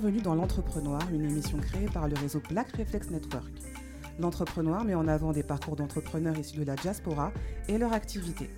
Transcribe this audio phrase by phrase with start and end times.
[0.00, 3.50] Bienvenue dans l'Entrepreneur, une émission créée par le réseau Black Reflex Network.
[4.20, 7.32] L'Entrepreneur met en avant des parcours d'entrepreneurs issus de la diaspora
[7.68, 8.48] et leur activité.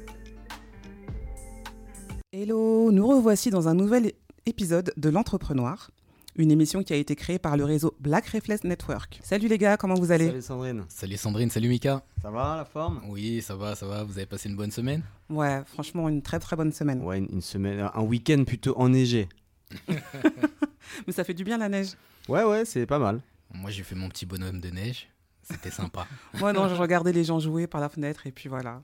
[2.30, 4.12] Hello, nous revoici dans un nouvel
[4.44, 5.90] épisode de l'Entrepreneur,
[6.36, 9.18] une émission qui a été créée par le réseau Black Reflex Network.
[9.22, 10.26] Salut les gars, comment vous allez?
[10.26, 10.84] Salut Sandrine.
[10.90, 12.02] Salut Sandrine, salut Mika.
[12.20, 13.00] Ça va la forme?
[13.08, 14.04] Oui, ça va, ça va.
[14.04, 15.02] Vous avez passé une bonne semaine?
[15.30, 17.02] Ouais, franchement, une très très bonne semaine.
[17.02, 19.26] Ouais, une, une semaine, un week-end plutôt enneigé.
[21.06, 21.92] Mais ça fait du bien la neige.
[22.28, 23.20] Ouais, ouais, c'est pas mal.
[23.52, 25.08] Moi, j'ai fait mon petit bonhomme de neige.
[25.42, 26.06] C'était sympa.
[26.38, 28.82] Moi non, je regardais les gens jouer par la fenêtre et puis voilà.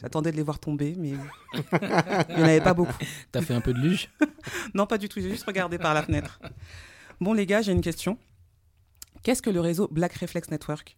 [0.00, 2.92] J'attendais de les voir tomber, mais il n'y en avait pas beaucoup.
[3.32, 4.10] T'as fait un peu de luge?
[4.74, 6.40] Non, pas du tout, j'ai juste regardé par la fenêtre.
[7.20, 8.18] Bon les gars, j'ai une question.
[9.22, 10.96] Qu'est-ce que le réseau Black Reflex Network?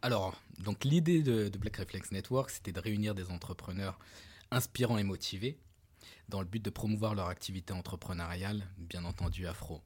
[0.00, 3.98] Alors, donc l'idée de, de Black Reflex Network, c'était de réunir des entrepreneurs
[4.52, 5.58] inspirants et motivés
[6.28, 9.80] dans le but de promouvoir leur activité entrepreneuriale, bien entendu afro.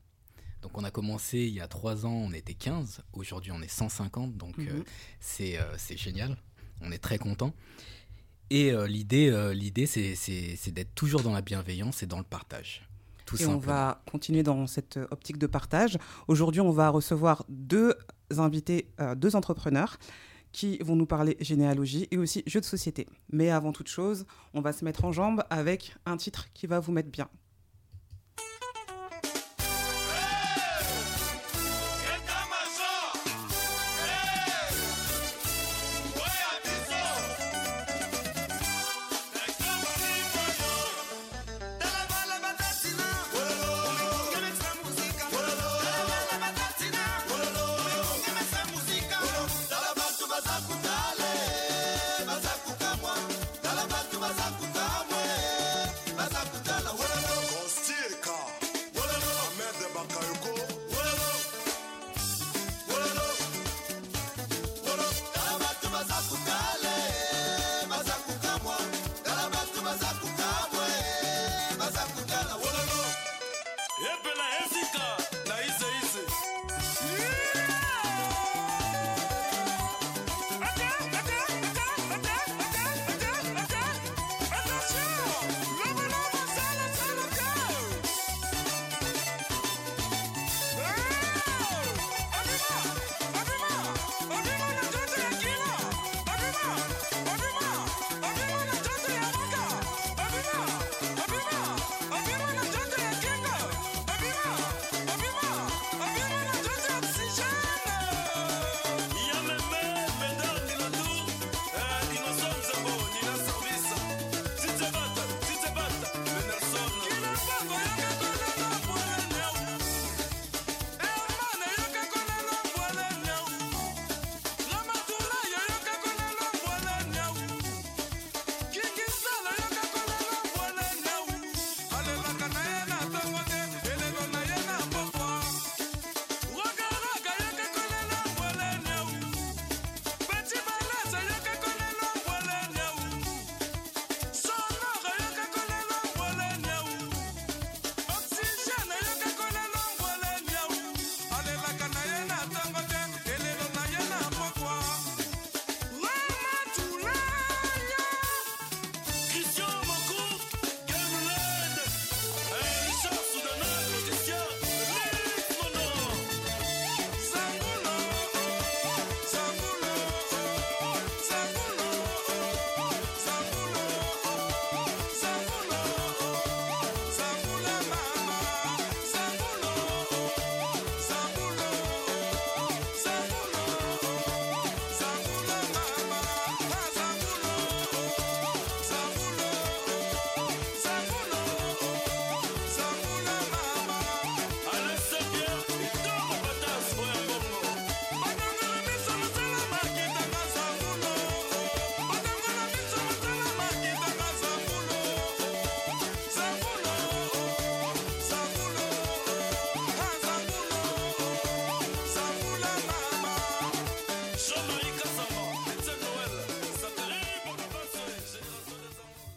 [0.62, 3.68] Donc on a commencé il y a trois ans, on était 15, aujourd'hui on est
[3.68, 4.68] 150, donc Mhm.
[4.68, 4.82] euh,
[5.20, 6.36] c'est euh, c'est génial,
[6.82, 7.52] on est très content.
[8.50, 12.86] Et euh, l'idée, l'idée c'est- d'être toujours dans la bienveillance et dans le partage.
[13.26, 15.96] Tout Et on va continuer dans cette optique de partage.
[16.26, 17.94] Aujourd'hui, on va recevoir deux
[18.38, 19.98] invités, deux entrepreneurs
[20.52, 23.06] qui vont nous parler généalogie et aussi jeux de société.
[23.32, 26.80] Mais avant toute chose, on va se mettre en jambe avec un titre qui va
[26.80, 27.28] vous mettre bien.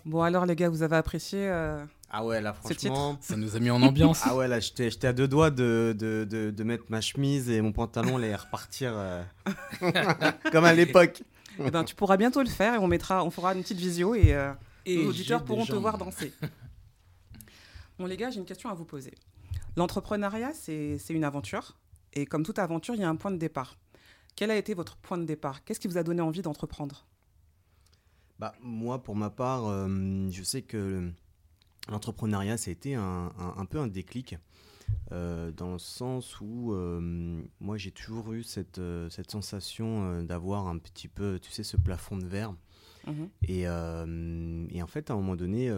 [0.06, 3.18] Bon alors les gars, vous avez apprécié euh, Ah ouais, là franchement.
[3.22, 4.22] Ça nous a mis en ambiance.
[4.24, 7.62] Ah ouais, là j'étais à deux doigts de, de, de, de mettre ma chemise et
[7.62, 9.24] mon pantalon et repartir euh,
[10.52, 11.24] comme à l'époque.
[11.60, 14.16] Eh ben, tu pourras bientôt le faire et on mettra, on fera une petite visio
[14.16, 14.52] et, euh,
[14.86, 16.34] Et nos auditeurs pourront te voir danser.
[17.98, 19.14] bon les gars, j'ai une question à vous poser.
[19.78, 21.78] L'entrepreneuriat, c'est c'est une aventure.
[22.14, 23.78] Et comme toute aventure, il y a un point de départ.
[24.36, 25.64] Quel a été votre point de départ?
[25.64, 27.06] Qu'est-ce qui vous a donné envie d'entreprendre?
[28.44, 31.10] Bah, moi, pour ma part, euh, je sais que
[31.88, 34.36] l'entrepreneuriat, ça a été un, un- un peu un déclic,
[35.14, 40.68] euh, dans le sens où euh, moi, j'ai toujours eu cette, euh, cette sensation d'avoir
[40.68, 42.54] un petit peu, tu sais, ce plafond de verre.
[43.08, 43.30] Mhm.
[43.48, 45.72] Et, et en fait, à un moment donné,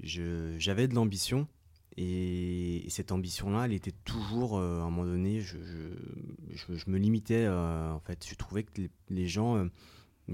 [0.00, 1.48] j'avais de l'ambition.
[1.96, 6.90] Et, et cette ambition-là, elle était toujours, à un moment donné, je, je- je- je
[6.90, 7.48] me limitais.
[7.48, 9.66] en fait, je trouvais que les, les gens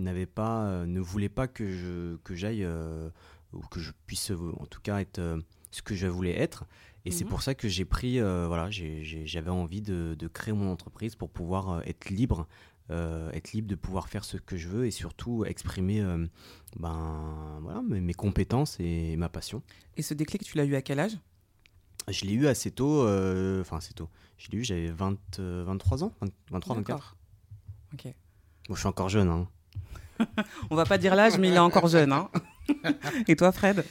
[0.02, 3.08] n'avaient pas, euh, ne voulaient pas que je que j'aille euh,
[3.52, 5.20] ou que je puisse, euh, en tout cas, être
[5.70, 6.64] ce que je voulais être.
[7.04, 7.30] Et c'est Mhm.
[7.30, 11.30] pour ça que j'ai pris, euh, voilà, j'avais envie de, de créer mon entreprise pour
[11.30, 12.46] pouvoir être libre
[12.90, 16.24] euh, être libre de pouvoir faire ce que je veux et surtout exprimer euh,
[16.78, 19.60] ben, voilà, mes, mes compétences et ma passion.
[19.96, 21.18] Et ce déclic, tu l'as eu à quel âge?
[22.08, 23.02] Je l'ai eu assez tôt,
[23.60, 24.08] enfin assez tôt.
[24.38, 26.86] Je l'ai eu, j'avais 20, euh, 23 ans, 20 23, 24.
[26.86, 27.16] D'accord.
[27.92, 28.14] Ok.
[28.68, 29.28] Bon, je suis encore jeune.
[29.30, 29.48] Hein.
[30.70, 32.12] On va pas dire l'âge, mais il est encore jeune.
[32.12, 32.30] hein.
[33.28, 33.84] Et toi, Fred?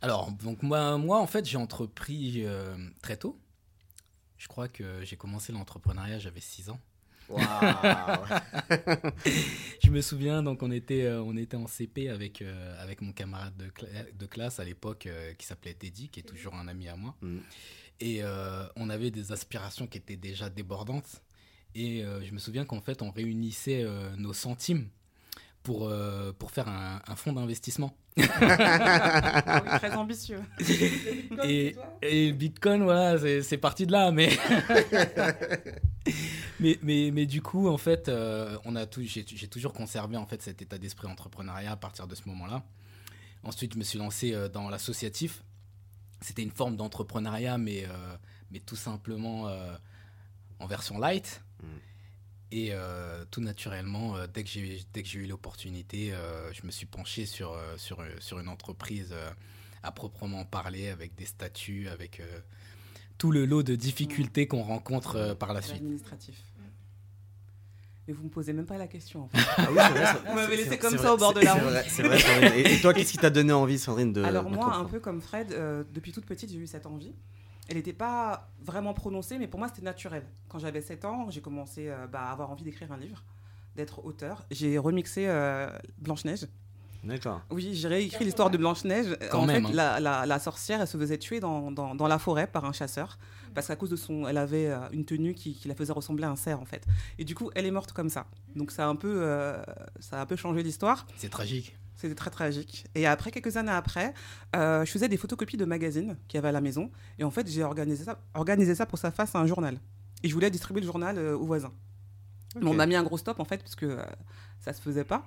[0.00, 3.38] Alors, donc moi, moi, en fait, j'ai entrepris euh, très tôt.
[4.38, 6.80] Je crois que j'ai commencé l'entrepreneuriat, j'avais 6 ans.
[9.82, 13.12] Je me souviens, donc on était, euh, on était en CP avec, euh, avec mon
[13.12, 16.68] camarade de, cla- de classe à l'époque euh, qui s'appelait Teddy, qui est toujours un
[16.68, 17.14] ami à moi.
[17.22, 17.38] Mm.
[18.00, 21.22] Et euh, on avait des aspirations qui étaient déjà débordantes.
[21.74, 24.88] Et euh, je me souviens qu'en fait, on réunissait euh, nos centimes
[25.64, 27.96] pour, euh, pour faire un, un fonds d'investissement.
[28.16, 30.40] Ah oui, Très ambitieux.
[31.44, 34.12] Et, et Bitcoin, voilà, c'est parti de là.
[34.12, 34.30] Mais,
[36.60, 40.16] mais, mais, mais du coup, en fait, euh, on a tout, j'ai j'ai toujours conservé
[40.16, 42.62] en fait, cet état d'esprit entrepreneuriat à partir de ce moment-là.
[43.42, 45.42] Ensuite, je me suis lancé euh, dans l'associatif.
[46.20, 48.16] C'était une forme d'entrepreneuriat, mais, euh,
[48.50, 49.74] mais tout simplement euh,
[50.60, 51.42] en version light.
[51.62, 51.66] Mm.
[52.52, 56.64] Et euh, tout naturellement, euh, dès que j'ai dès que j'ai eu l'opportunité, euh, je
[56.66, 59.30] me suis penché sur, sur, sur une entreprise euh,
[59.82, 62.40] à proprement parler, avec des statuts, avec euh,
[63.18, 65.76] tout le lot de difficultés qu'on rencontre euh, par la suite.
[65.78, 66.40] Administratif.
[68.06, 69.22] Mais vous me posez même pas la question.
[69.24, 69.38] En fait.
[69.56, 71.60] Ah oui, c'est vrai, Vous m'avez laissé comme vrai, ça au bord de la c'est
[71.60, 71.70] route.
[71.70, 72.52] vrai, C'est vrai, Sandrine.
[72.66, 74.22] Et, et toi, qu'est-ce qui t'a donné envie, Sandrine, de.
[74.22, 77.14] Alors moi, un peu comme Fred, euh, depuis toute petite, j'ai eu cette envie.
[77.68, 80.24] Elle n'était pas vraiment prononcée, mais pour moi, c'était naturel.
[80.48, 83.22] Quand j'avais 7 ans, j'ai commencé euh, bah, à avoir envie d'écrire un livre,
[83.76, 84.44] d'être auteur.
[84.50, 86.46] J'ai remixé euh, Blanche-Neige.
[87.02, 87.42] D'accord.
[87.50, 89.16] Oui, j'ai réécrit l'histoire de Blanche-Neige.
[89.30, 89.74] Quand en même, fait, hein.
[89.76, 92.72] la, la- la sorcière, elle se faisait tuer dans, dans- dans la forêt par un
[92.72, 93.18] chasseur.
[93.54, 94.26] Parce qu'à cause de son...
[94.26, 96.84] Elle avait euh, une tenue qui, qui la faisait ressembler à un cerf, en fait.
[97.18, 98.26] Et du coup, elle est morte comme ça.
[98.56, 99.22] Donc ça a un peu,
[100.00, 101.06] ça a un peu changé l'histoire.
[101.16, 101.76] C'est tragique.
[101.96, 102.86] C'était très tragique.
[102.94, 104.14] Et après, quelques années après,
[104.56, 106.90] euh, je faisais des photocopies de magazines qu'il y avait à la maison.
[107.18, 109.78] Et en fait, j'ai organisé ça, organisé ça pour que ça fasse un journal.
[110.22, 111.72] Et je voulais distribuer le journal euh, aux voisins.
[112.60, 114.04] Mais on a mis un gros stop, en fait, parce que euh,
[114.60, 115.26] ça se faisait pas.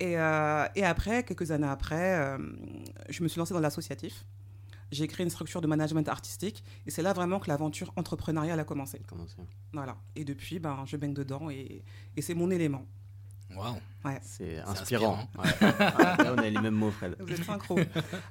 [0.00, 2.36] Et, et après, quelques années après,
[3.10, 4.24] je me suis lancée dans l'associatif.
[4.90, 6.64] J'ai créé une structure de management artistique.
[6.84, 9.00] Et c'est là vraiment que l'aventure entrepreneuriale a commencé.
[9.72, 9.96] Voilà.
[10.16, 11.84] Et depuis, ben, je baigne dedans et,
[12.16, 12.84] et c'est mon élément.
[13.56, 13.76] Waouh.
[14.22, 14.70] C'est inspirant.
[14.70, 15.28] inspirant.
[15.38, 15.68] Ouais.
[16.24, 17.16] Là, on a les mêmes mots, Fred.
[17.18, 17.78] Vous êtes synchro.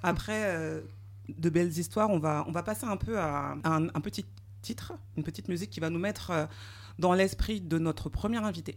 [0.04, 0.82] Après, euh,
[1.30, 4.26] de belles histoires, on va, on va passer un peu à un, un petit
[4.62, 6.46] titre, une petite musique qui va nous mettre euh,
[7.00, 8.76] dans l'esprit de notre premier invité.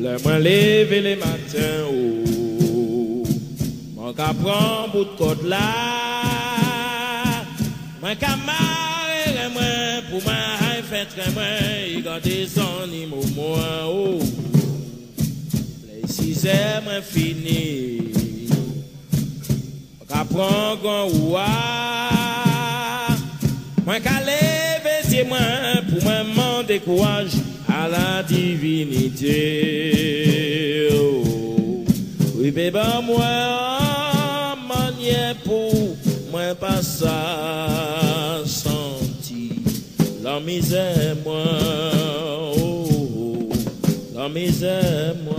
[0.00, 3.24] Le mwen leve le matin ou
[3.98, 6.09] Mwen ka pran bout kote la
[8.10, 13.86] Mwen ka mare mwen pou mwen hay fetre mwen I gade son ni mou mwen
[13.86, 14.18] ou
[15.86, 17.62] Le size mwen fini
[19.14, 21.46] Mwen ka pran gwan ou a
[23.86, 27.30] Mwen ka leve zye mwen pou mwen mande kouaj
[27.70, 29.38] à la divinité.
[30.98, 31.86] Oh.
[32.34, 35.69] Oui, bébé, moi, manière pour
[36.54, 39.10] pas ça senti
[40.22, 41.44] la misère, moi,
[42.58, 43.48] oh,
[44.14, 45.34] la misère, moi.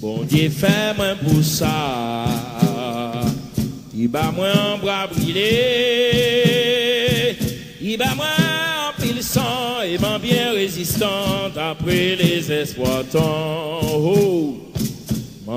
[0.00, 2.24] Bon Dieu fait moi pour ça.
[3.94, 5.46] Il bat moi en bras brûlé.
[7.82, 8.26] Il bat moi
[8.88, 13.80] en pile sang et m'en bien résistante après les exploitants.
[13.84, 14.59] Oh.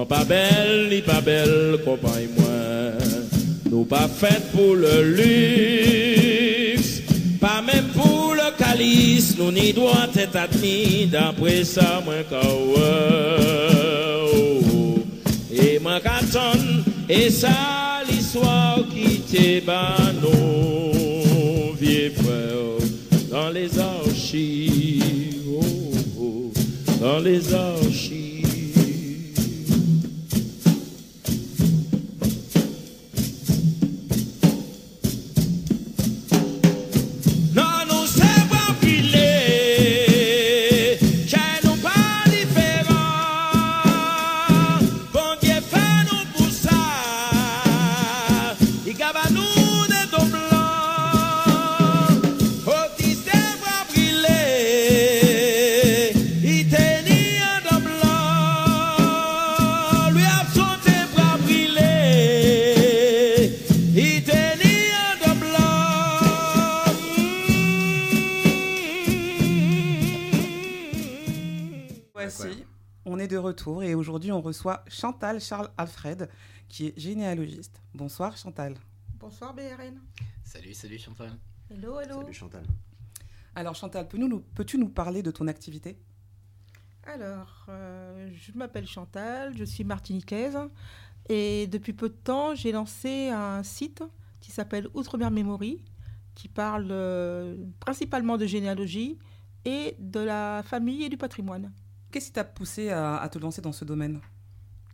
[0.08, 2.48] Pas belle, ni pas belle, compagne moi.
[3.72, 7.02] Nous pas faites pour le luxe,
[7.40, 8.44] pas même pour le
[8.74, 12.80] Alice, nous n'y doit être admis, d'après ça, moi, oh.
[15.52, 16.58] Et moi, qu'attend,
[17.08, 19.64] et ça, l'histoire qui t'est
[20.22, 22.80] nos vieux frères,
[23.30, 25.62] dans les archives, oh,
[26.20, 26.52] oh,
[27.00, 28.33] dans les archives.
[73.64, 76.30] Retour et aujourd'hui on reçoit Chantal Charles Alfred
[76.68, 77.82] qui est généalogiste.
[77.94, 78.76] Bonsoir Chantal.
[79.20, 80.00] Bonsoir BRN.
[80.44, 81.32] Salut, salut Chantal.
[81.70, 82.22] Hello, hello.
[82.22, 82.64] Salut Chantal.
[83.56, 85.98] Alors Chantal, peux-nous- nous- peux-tu nous parler de ton activité?
[87.06, 90.58] Alors, euh, je m'appelle Chantal, je suis martiniquaise
[91.30, 94.04] et depuis peu de temps, j'ai lancé un site
[94.42, 95.82] qui s'appelle Outre-mer Memory
[96.36, 99.18] qui parle euh, principalement de généalogie
[99.64, 101.72] et de la famille et du patrimoine.
[102.14, 104.22] Qu'est-ce qui t'a poussé à, à te lancer dans ce domaine?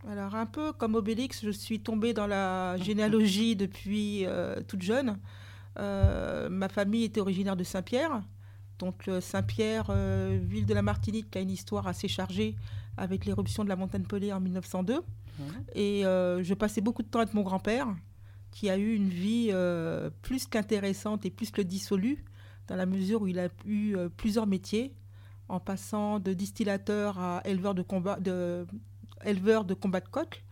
[0.07, 5.19] Alors, un peu comme Obélix, je suis tombée dans la généalogie depuis euh, toute jeune.
[5.77, 8.21] Euh, ma famille était originaire de Saint-Pierre.
[8.77, 12.55] Donc, Saint-Pierre, euh, ville de la Martinique, qui a une histoire assez chargée
[12.95, 15.01] avec l'éruption de la montagne Pelée en 1902.
[15.75, 17.87] Et je passais beaucoup de temps avec mon grand-père,
[18.51, 19.51] qui a eu une vie
[20.21, 22.23] plus qu'intéressante et plus que dissolue,
[22.67, 24.93] dans la mesure où il a eu plusieurs métiers,
[25.49, 28.65] en passant de distillateur à éleveur de combat de,
[29.25, 30.43] éleveur de combat de coq.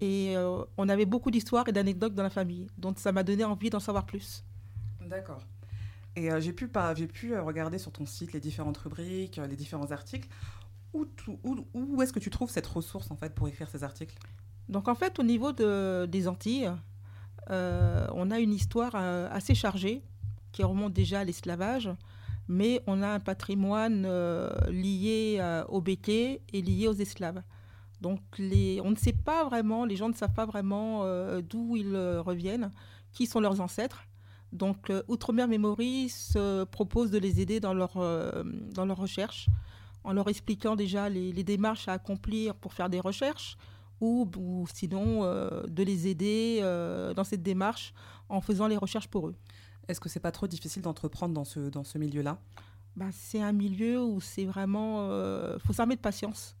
[0.00, 2.68] Et euh, on avait beaucoup d'histoires et d'anecdotes dans la famille.
[2.78, 4.44] Donc ça m'a donné envie d'en savoir plus.
[5.08, 5.40] D'accord.
[6.14, 9.56] Et euh, j'ai pu, pas- pu euh, regarder sur ton site les différentes rubriques, les
[9.56, 10.28] différents articles.
[10.92, 11.06] Où,
[11.44, 14.16] où, où est-ce que tu trouves cette ressource en fait pour écrire ces articles?
[14.68, 16.70] Donc en fait, au niveau de- des Antilles,
[17.50, 20.02] euh, on a une histoire assez chargée
[20.52, 21.90] qui remonte déjà à l'esclavage,
[22.58, 27.42] mais on a un patrimoine euh, lié euh, au béquet et lié aux esclaves.
[28.00, 31.76] Donc les, on ne sait pas vraiment, les gens ne savent pas vraiment euh, d'où
[31.76, 32.72] ils reviennent,
[33.12, 34.02] qui sont leurs ancêtres.
[34.52, 37.92] Donc Outre-mer Memory se propose de les aider dans leur,
[38.74, 39.48] dans leur recherche,
[40.02, 43.56] en leur expliquant déjà les- les démarches à accomplir pour faire des recherches,
[44.00, 45.22] ou, ou sinon
[45.68, 46.60] de les aider
[47.14, 47.92] dans cette démarche
[48.28, 49.36] en faisant les recherches pour eux.
[49.90, 52.38] Est-ce que c'est pas trop difficile d'entreprendre dans ce, dans ce milieu-là?
[52.96, 55.06] Bah, c'est un milieu où c'est vraiment...
[55.54, 56.56] Il faut s'armer de patience.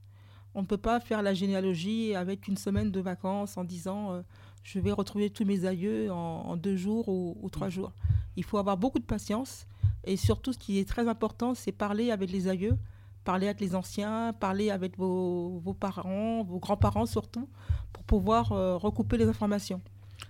[0.54, 4.22] On ne peut pas faire la généalogie avec une semaine de vacances en disant euh,
[4.64, 7.92] je vais retrouver tous mes aïeux en, en deux jours ou, ou trois jours.
[8.36, 9.66] Il faut avoir beaucoup de patience
[10.02, 12.76] et surtout ce qui est très important, c'est parler avec les aïeux,
[13.24, 17.48] parler avec les anciens, parler avec vos, vos parents, vos grands-parents surtout,
[17.92, 19.80] pour pouvoir euh, recouper les informations.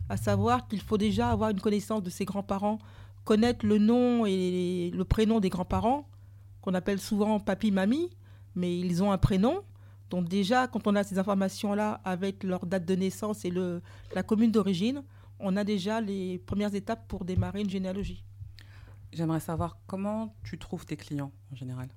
[0.09, 2.79] À savoir qu'il faut déjà avoir une connaissance de ses grands-parents,
[3.25, 6.09] connaître le nom et le prénom des grands-parents,
[6.63, 8.11] qu'on appelle souvent papy, mamie,
[8.55, 9.63] mais ils ont un prénom.
[10.11, 13.83] Donc déjà, quand on a ces informations-là avec leur date de naissance et le,
[14.15, 15.05] la commune d'origine,
[15.39, 18.25] on a déjà les premières étapes pour démarrer une généalogie.
[19.13, 21.89] J'aimerais savoir comment tu trouves tes clients en général?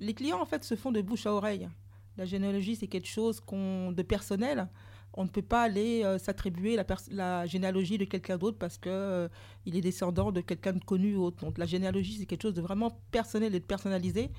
[0.00, 1.68] Les clients, en fait, se font de bouche à oreille.
[2.16, 4.68] La généalogie, c'est quelque chose qu'on, de personnel.
[5.14, 6.78] On ne peut pas aller euh, s'attribuer
[7.10, 9.28] la, généalogie de quelqu'un d'autre parce que euh,
[9.66, 11.44] il est descendant de quelqu'un de connu ou autre.
[11.44, 14.30] Donc la généalogie, c'est quelque chose de vraiment personnel et de personnalisé.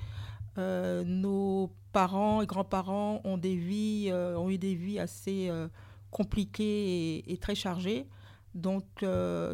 [0.58, 5.50] Euh, nos parents et grands-parents ont euh, eu des vies assez
[6.10, 8.06] compliquées et, et très chargées.
[8.54, 8.84] Donc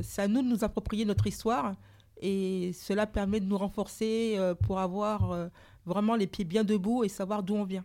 [0.03, 1.75] c'est à nous de nous approprier notre histoire
[2.21, 5.51] et cela permet de nous renforcer pour avoir
[5.87, 7.85] vraiment les pieds bien debout et savoir d'où on vient.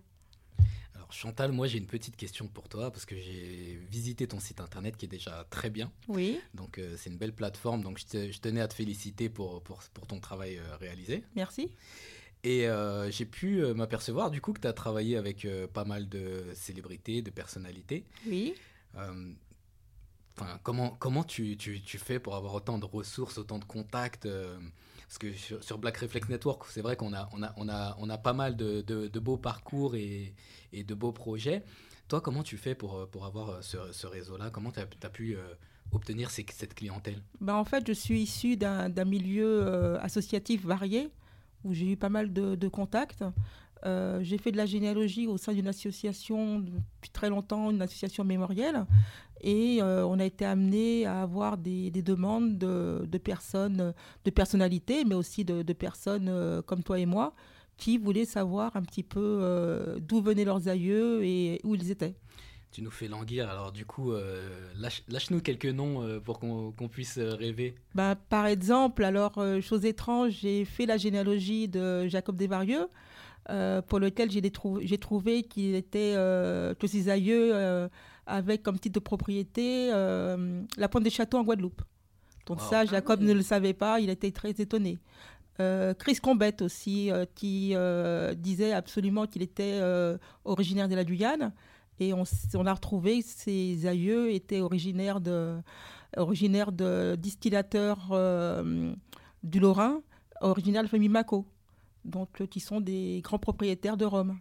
[1.13, 4.97] Chantal, moi j'ai une petite question pour toi parce que j'ai visité ton site internet
[4.97, 5.91] qui est déjà très bien.
[6.07, 9.29] Oui, Donc euh, c'est une belle plateforme, donc je, te- je tenais à te féliciter
[9.29, 11.23] pour, pour, pour ton travail euh, réalisé.
[11.35, 11.69] merci.
[12.43, 16.43] Et euh, j'ai pu m'apercevoir du coup que tu as travaillé avec pas mal de
[16.55, 18.03] célébrités, de personnalités.
[18.27, 18.53] Oui.
[20.63, 24.27] Comment, comment tu, tu, tu fais pour avoir autant de ressources, autant de contacts
[25.13, 28.09] Parce que sur, Black Reflex Network, c'est vrai qu'on a, on a, on a, on
[28.09, 30.33] a pas mal de, de, beaux parcours et,
[30.71, 31.63] et de beaux projets.
[32.07, 34.49] Toi, comment tu fais pour, pour avoir euh, ce, ce réseau-là?
[34.49, 35.43] Comment tu as, pu euh,
[35.91, 37.21] obtenir cette clientèle?
[37.41, 41.11] Ben, en fait, je suis issue d'un milieu euh, associatif varié
[41.63, 43.23] où j'ai eu pas mal de, de contacts.
[44.21, 48.85] J'ai fait de la généalogie au sein d'une association depuis très longtemps, une association mémorielle.
[49.43, 54.29] Et euh, on a été amené à avoir des, des demandes de, de personnes, de
[54.31, 57.33] personnalités, mais aussi de, de personnes euh, comme toi et moi,
[57.77, 62.15] qui voulaient savoir un petit peu euh, d'où venaient leurs aïeux et où ils étaient.
[62.71, 64.13] Tu nous fais languir, alors du coup,
[64.79, 67.75] lâche- lâche-nous quelques noms pour qu'on qu'on puisse rêver.
[67.93, 72.87] Bah, par exemple, alors, chose étrange, j'ai fait la généalogie de Jacob Desvarieux,
[73.87, 76.13] pour lequel j'ai des trou- j'ai trouvé qu'il était,
[76.79, 77.53] que ses aïeux
[78.25, 81.81] avaient comme titre de propriété euh, la Pointe des Châteaux en Guadeloupe.
[82.45, 82.69] Donc Wow.
[82.69, 84.99] ça, Jacob ne le savait pas, il était très étonné.
[85.59, 91.03] Euh, Chris Combette aussi, euh, qui euh, disait absolument qu'il était euh, originaire de la
[91.03, 91.53] Guyane.
[91.99, 95.59] Et on, a retrouvé que ses aïeux étaient originaires de,
[96.17, 98.93] originaires de distillateurs euh,
[99.43, 100.01] du Lorrain,
[100.41, 101.45] originaires de la famille Mako,
[102.03, 104.37] donc euh, qui sont des grands propriétaires de Rome.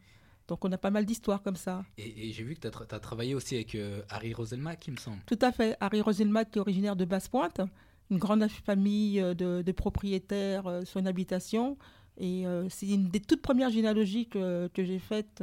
[0.52, 1.82] Donc on a pas mal d'histoires comme ça.
[1.97, 4.99] Et, et j'ai vu que tu as, travaillé aussi avec euh, Harry Roselmack, il me
[4.99, 5.16] semble.
[5.25, 5.78] Tout à fait.
[5.80, 7.62] Harry Roselmack, qui est originaire de Basse-Pointe,
[8.11, 11.78] une grande famille euh, de, de propriétaires euh, sur une habitation.
[12.18, 15.42] Et euh, c'est une des toutes premières généalogies que, que j'ai faites.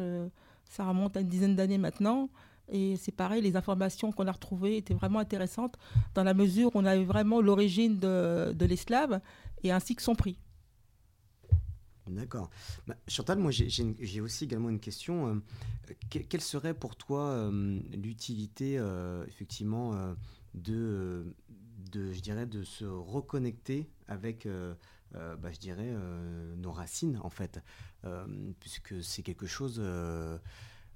[0.66, 2.30] ça remonte à une dizaine d'années maintenant.
[2.72, 5.76] Et c'est pareil, les informations qu'on a retrouvées étaient vraiment intéressantes
[6.14, 9.22] dans la mesure où on avait vraiment l'origine de, de l'esclave
[9.64, 10.38] et ainsi que son prix.
[12.10, 12.50] D'accord.
[12.88, 15.28] Bah, Chantal, moi j'ai- aussi également une question.
[15.28, 20.16] euh, que- quelle serait pour toi euh, l'utilité euh, effectivement
[20.56, 21.24] de,
[22.64, 24.48] se reconnecter avec,
[25.14, 25.50] bah,
[26.58, 27.60] nos racines en fait,
[28.60, 29.82] puisque c'est quelque chose.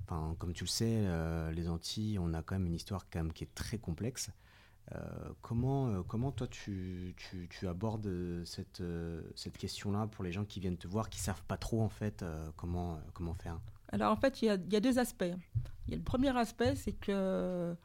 [0.08, 1.08] comme tu le sais,
[1.54, 4.30] les Antilles, on a quand même une histoire qui est très complexe.
[4.92, 4.98] Euh,
[5.42, 7.16] comment, euh, comment toi tu,
[7.50, 8.84] tu, abordes euh, cette,
[9.36, 12.26] cette question-là pour les gens qui viennent te voir, qui savent pas trop en fait
[12.58, 13.60] comment, comment faire?
[13.90, 15.24] Alors en fait, il y a, y a deux aspects.
[15.88, 17.76] Il y a le premier aspect, c'est que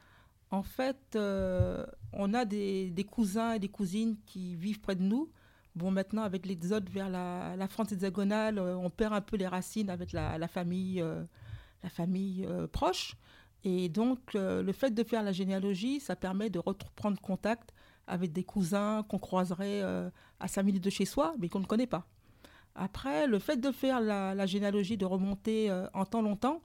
[0.50, 5.30] en fait, on a des, cousins et des cousines qui vivent près de nous.
[5.76, 9.90] Bon, maintenant, avec l'exode vers la, la France hexagonale, on perd un peu les racines
[9.90, 11.04] avec la, famille,
[11.82, 13.16] la famille proche.
[13.64, 17.72] Et donc, euh, le fait de faire la généalogie, ça permet de reprendre contact
[18.06, 20.08] avec des cousins qu'on croiserait euh,
[20.40, 22.06] à 5 minutes de chez soi, mais qu'on ne connaît pas.
[22.74, 26.62] Après, le fait de faire la, généalogie, de remonter euh, en temps longtemps,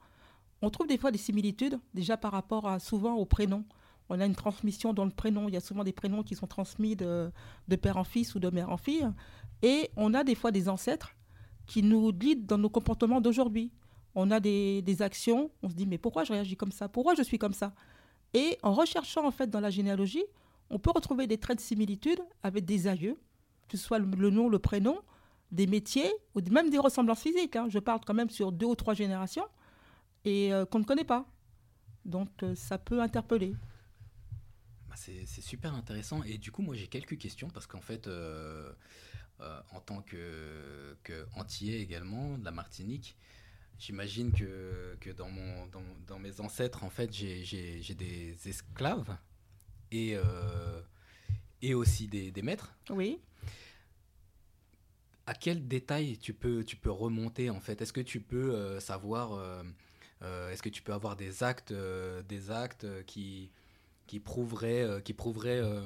[0.62, 3.66] on trouve des fois des similitudes, déjà par rapport à souvent au prénom.
[4.10, 5.50] On a une transmission dans le prénom.
[5.50, 7.32] Il y a souvent des prénoms qui sont transmis de
[7.82, 9.08] père en fils ou de mère en fille.
[9.62, 11.16] Et on a des fois des ancêtres
[11.66, 13.72] qui nous guident dans nos comportements d'aujourd'hui.
[14.16, 16.88] On a des, des actions, on se dit mais pourquoi je réagis comme ça?
[16.88, 17.74] Pourquoi je suis comme ça?
[18.34, 20.24] Et en recherchant en fait dans la généalogie,
[20.70, 23.18] on peut retrouver des traits de similitude avec des aïeux,
[23.68, 25.00] que ce soit le, nom, le prénom,
[25.52, 27.56] des métiers ou même des ressemblances physiques.
[27.56, 27.68] hein.
[27.70, 29.46] Je parle quand même sur deux ou trois générations
[30.26, 31.26] et euh, qu'on ne connaît pas.
[32.06, 33.56] Donc euh, ça peut interpeller.
[34.90, 36.24] Bah, c'est super intéressant.
[36.24, 38.72] Et du coup, moi, j'ai quelques questions parce qu'en fait, euh,
[39.40, 43.16] en tant que, que Antillais également, de la Martinique,
[43.80, 49.18] j'imagine que, que dans, mon, dans, dans mes ancêtres, en fait, j'ai- des esclaves
[49.92, 50.82] et, euh,
[51.62, 52.74] et aussi des, des maîtres.
[52.90, 53.20] Oui.
[55.26, 57.82] À quel détail tu peux, tu peux remonter en fait?
[57.82, 61.74] Est-ce que tu peux euh, savoir, euh, est-ce que tu peux avoir des actes,
[62.28, 63.50] des actes qui,
[64.14, 65.82] qui prouveraient, euh, qui prouveraient euh,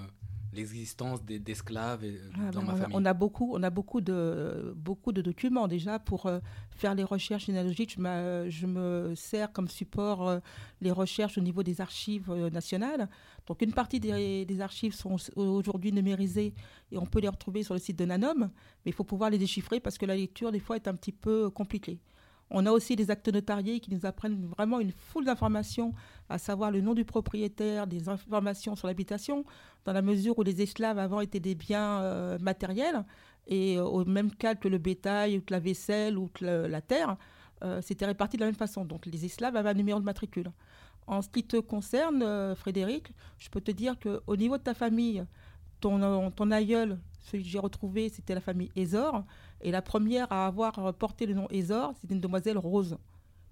[0.53, 3.63] l'existence des- d'esclaves et- Ah, dans ben, ma on, a, famille on a beaucoup, on
[3.63, 6.39] a beaucoup de, beaucoup de documents déjà pour euh,
[6.71, 7.91] faire les recherches généalogiques.
[7.95, 10.39] Je, me sers comme support euh,
[10.81, 13.07] les recherches au niveau des archives euh, nationales.
[13.47, 16.53] Donc une partie des, des archives sont aujourd'hui numérisées
[16.91, 18.39] et on peut les retrouver sur le site de Nanom,
[18.83, 21.13] mais il faut pouvoir les déchiffrer parce que la lecture des fois est un petit
[21.13, 21.97] peu compliquée.
[22.49, 25.93] On a aussi des actes notariés qui nous apprennent vraiment une foule d'informations,
[26.29, 29.43] à savoir le nom du propriétaire, des informations sur l'habitation,
[29.85, 33.03] dans la mesure où les esclaves avant étaient des biens euh, matériels,
[33.47, 36.81] et euh, au même cas que le bétail, ou que la vaisselle, ou que la
[36.81, 37.17] terre,
[37.63, 38.85] euh, c'était réparti de la même façon.
[38.85, 40.51] Donc les esclaves avaient un numéro de matricule.
[41.05, 45.23] En ce qui te concerne, Frédéric, je peux te dire qu'au niveau de ta famille,
[45.79, 49.23] ton, ton aïeul, celui que j'ai retrouvé, c'était la famille Ezor.
[49.61, 52.97] Et la première à avoir porté le nom Ezor, c'était une demoiselle Rose,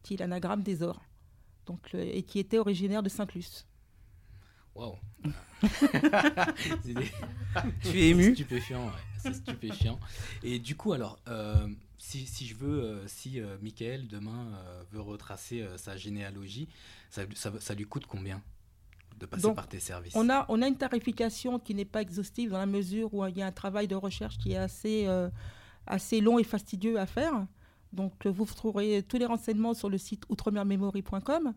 [0.04, 1.02] qui est l'anagramme d'Ezor.
[1.66, 3.66] Donc, et qui était originaire de Saint-Luce.
[4.76, 4.96] Waouh
[6.84, 7.12] C'est des-
[7.82, 8.92] Tu es ému Stupéfiant, ouais.
[9.18, 10.00] c'est stupéfiant.
[10.44, 14.84] Et du coup, alors, euh, si, si je veux, euh, si euh, Michael demain euh,
[14.92, 16.68] veut retracer euh, sa généalogie,
[17.10, 18.42] ça, ça, ça lui coûte combien?
[19.18, 20.16] De passer Donc, par tes services.
[20.16, 23.38] On a, on a une tarification qui n'est pas exhaustive dans la mesure où il
[23.38, 25.30] y a un travail de recherche qui est assez, euh,
[25.88, 27.46] assez long et fastidieux à faire.
[27.94, 31.54] Donc, euh, vous trouverez tous les renseignements sur le site outremermemory.com.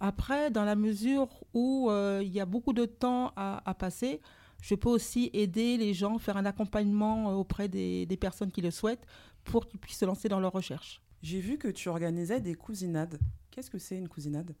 [0.00, 4.20] Après, dans la mesure où euh, il y a beaucoup de temps à, à passer,
[4.62, 8.70] je peux aussi aider les gens, faire un accompagnement auprès des, des personnes qui le
[8.70, 9.06] souhaitent
[9.44, 11.00] pour qu'ils puissent se lancer dans leur recherche.
[11.22, 13.18] J'ai vu que tu organisais des cousinades.
[13.50, 14.54] Qu'est-ce que c'est une cousinade?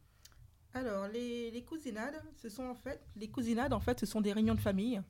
[0.74, 4.32] Alors, les, les cousinades, ce sont en fait, les cousinades, en fait, ce sont des
[4.32, 5.00] réunions de famille.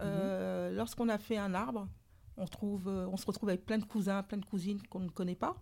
[0.00, 1.88] Euh, Lorsqu'on a fait un arbre,
[2.36, 5.10] on, trouve, euh, on se retrouve avec plein de cousins, plein de cousines qu'on ne
[5.10, 5.56] connaît pas.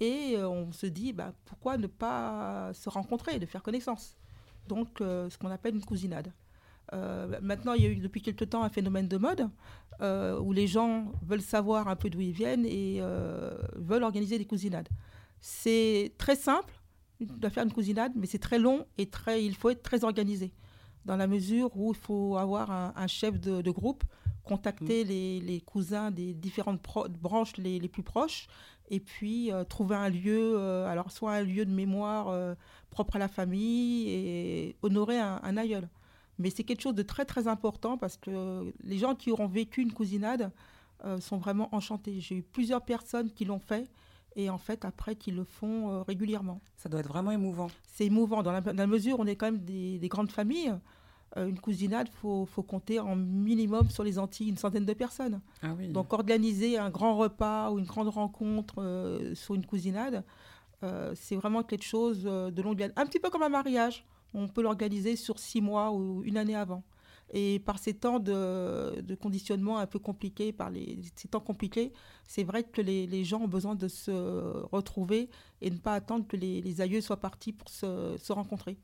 [0.00, 4.16] Et euh, on se dit, bah, pourquoi ne pas se rencontrer, de faire connaissance
[4.66, 6.32] Donc, euh, ce qu'on appelle une cousinade.
[6.92, 9.48] Euh, maintenant, il y a eu depuis quelque temps un phénomène de mode
[10.40, 13.02] où les gens veulent savoir un peu d'où ils viennent et
[13.74, 14.88] veulent organiser des cousinades.
[15.42, 16.79] C'est très simple
[17.26, 20.52] de faire une cousinade, mais c'est très long et très, il faut être très organisé.
[21.04, 24.04] Dans la mesure où il faut avoir un, un chef de, de groupe,
[24.44, 26.80] contacter les, les cousins des différentes
[27.20, 28.48] branches les, les plus proches,
[28.90, 32.54] et puis euh, trouver un lieu, euh, alors soit un lieu de mémoire euh,
[32.90, 35.88] propre à la famille et honorer un, un aïeul.
[36.38, 39.82] Mais c'est quelque chose de très très important parce que les gens qui auront vécu
[39.82, 40.50] une cousinade
[41.20, 42.20] sont vraiment enchantés.
[42.20, 43.90] J'ai eu plusieurs personnes qui l'ont fait
[44.36, 46.60] et en fait après qui le font euh, régulièrement.
[46.76, 47.68] Ça doit être vraiment émouvant.
[47.86, 50.30] C'est émouvant dans la, dans la mesure où on est quand même des, des grandes
[50.30, 50.74] familles.
[51.36, 54.92] Euh, une cousinade, il faut, faut compter en minimum sur les Antilles une centaine de
[54.92, 55.40] personnes.
[55.62, 55.88] Ah oui.
[55.88, 60.24] Donc organiser un grand repas ou une grande rencontre euh, sur une cousinade,
[60.82, 62.94] euh, c'est vraiment quelque chose de longue haleine.
[62.96, 64.04] Un petit peu comme un mariage.
[64.34, 66.82] On peut l'organiser sur six mois ou une année avant.
[67.32, 71.92] Et par ces temps de, conditionnement un peu compliqués, par les, ces temps compliqués,
[72.26, 74.10] c'est vrai que les, gens ont besoin de se
[74.72, 78.78] retrouver et ne pas attendre que les, aïeux soient partis pour se rencontrer.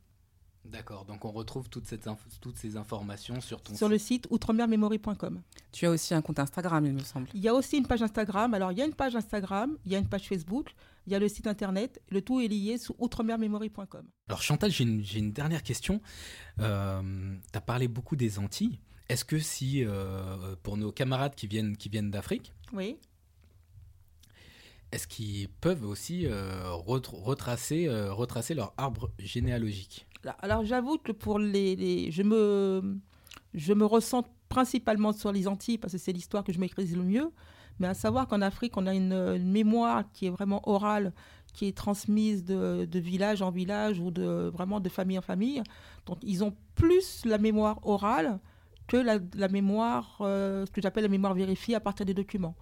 [0.71, 4.27] D'accord, donc on retrouve toute cette inf- toutes ces informations sur ton Sur le site
[4.31, 5.41] outremermemory.com.
[5.73, 7.29] Tu as aussi un compte Instagram, il me semble.
[7.35, 8.53] Il y a aussi une page Instagram.
[8.53, 10.75] Alors, il y a une page Instagram, il y a une page Facebook,
[11.07, 12.03] il y a le site internet.
[12.11, 14.07] Le tout est lié sous outremermemory.com.
[14.29, 16.01] Alors Chantal, j'ai une, j'ai une dernière question.
[16.61, 18.79] Euh, tu as parlé beaucoup des Antilles.
[19.09, 22.97] Est-ce que si, euh, pour nos camarades qui viennent, qui viennent d'Afrique, Oui.
[24.93, 30.06] est-ce qu'ils peuvent aussi euh, retr- retracer, euh, retracer leur arbre généalogique?
[30.41, 32.99] Alors, j'avoue que pour les, je me
[33.55, 37.03] je me ressens principalement sur les Antilles parce que c'est l'histoire que je maîtrise le
[37.03, 37.33] mieux.
[37.79, 41.13] Mais à savoir qu'en Afrique, on a une, mémoire qui est vraiment orale,
[41.53, 45.63] qui est transmise de, village en village ou de vraiment de famille en famille.
[46.07, 48.39] Donc, ils ont plus la mémoire orale
[48.87, 52.55] que la, la mémoire, euh, ce que j'appelle la mémoire vérifiée à partir des documents.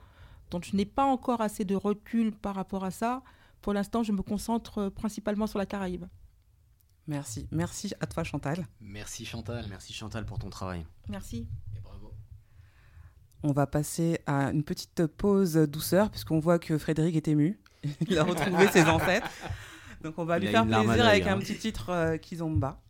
[0.50, 3.22] Donc, je n'ai pas encore assez de recul par rapport à ça.
[3.61, 6.07] Pour l'instant, je me concentre euh, principalement sur la Caraïbe.
[7.06, 7.48] Merci.
[7.50, 8.66] Merci à toi, Chantal.
[8.80, 9.66] Merci Chantal.
[9.68, 10.86] Merci Chantal pour ton travail.
[11.08, 11.46] Merci.
[11.76, 12.12] Et bravo.
[13.42, 17.60] On va passer à une petite pause douceur, puisqu'on voit que Frédéric est ému.
[18.08, 19.28] Il a retrouvé ses ancêtres.
[20.02, 21.36] Donc on va Il lui faire plaisir avec hein.
[21.36, 22.80] un petit titre euh, Kizomba.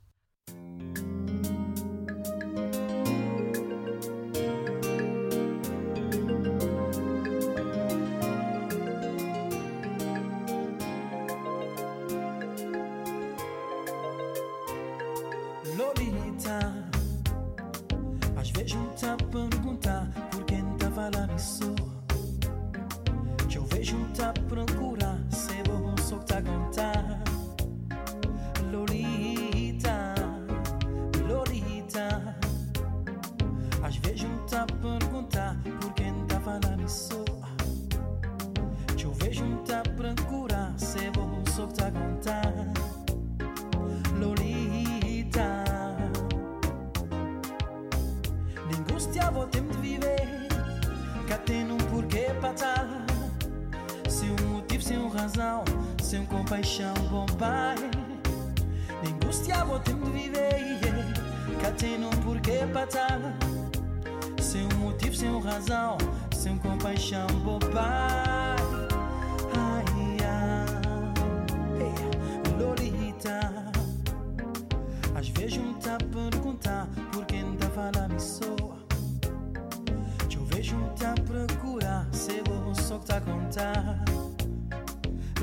[83.16, 84.05] A contar.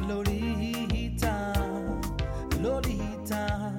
[0.06, 1.54] Lolita,
[2.62, 3.76] Lolita.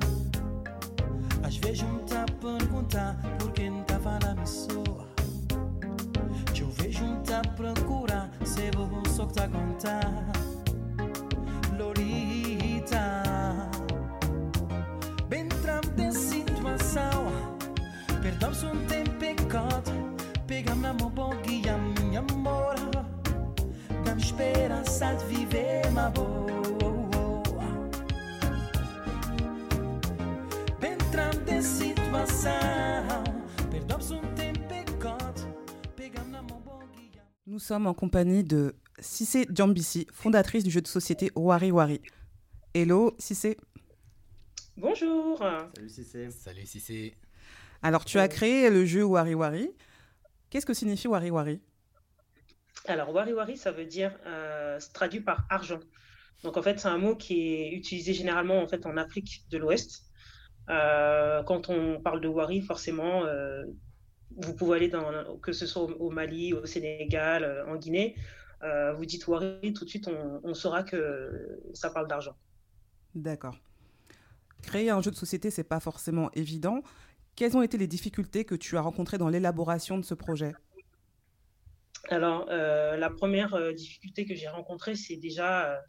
[1.43, 4.69] Às vezes um tá perguntar por quem tá falando isso.
[6.55, 10.25] Que eu vejo um tá a procurar, se bom só que tá contar.
[11.79, 13.23] Lolita.
[15.29, 17.33] Bem tram de situação
[18.21, 19.91] Perdamos um tempo enquanto
[20.47, 21.92] Pegamos na mão bom guia minha amor Dá-me
[24.43, 26.33] esperança de viver uma boa
[30.83, 32.53] Entrando em situação
[33.71, 35.47] Perdamos um tempo enquanto
[35.95, 40.81] Pegamos na mão bom guia Nous sommes en compagnie de Cissé Djambissi, fondatrice du jeu
[40.81, 42.01] de société Wari Wari.
[42.73, 43.57] Hello Cissé.
[44.77, 45.39] Bonjour.
[45.39, 46.31] Salut Cissé.
[46.31, 47.15] Salut c'est.
[47.83, 49.71] Alors tu as créé le jeu Wari Wari.
[50.51, 51.61] Qu'est-ce que signifie Wari Wari?
[52.87, 55.81] Alors, wari wari, ça veut dire, euh, traduit par argent.
[56.43, 59.59] Donc, en fait, c'est un mot qui est utilisé généralement en fait en Afrique de
[59.59, 60.05] l'Ouest.
[60.69, 63.65] Euh, quand on parle de wari, forcément, euh,
[64.37, 68.17] vous pouvez aller dans, que ce soit au, Mali, au Sénégal, en Guinée,
[68.97, 72.37] vous dites wari, tout de suite, on, on saura que ça parle d'argent.
[73.15, 73.57] D'accord.
[74.63, 76.83] Créer un jeu de société, c'est pas forcément évident.
[77.35, 80.55] Quelles ont été les difficultés que tu as rencontrées dans l'élaboration de ce projet?
[82.09, 85.83] Alors, euh, la première euh, difficulté que j'ai rencontrée, c'est déjà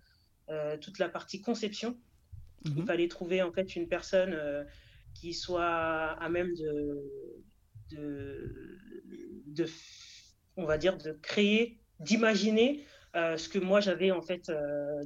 [0.49, 1.99] euh, toute la partie conception.
[2.65, 2.85] Il Mhm.
[2.85, 4.65] fallait trouver en fait une personne
[5.13, 7.43] qui soit à même de,
[7.91, 9.65] de,
[10.55, 14.49] on va dire, de créer, d'imaginer ce que moi j'avais en fait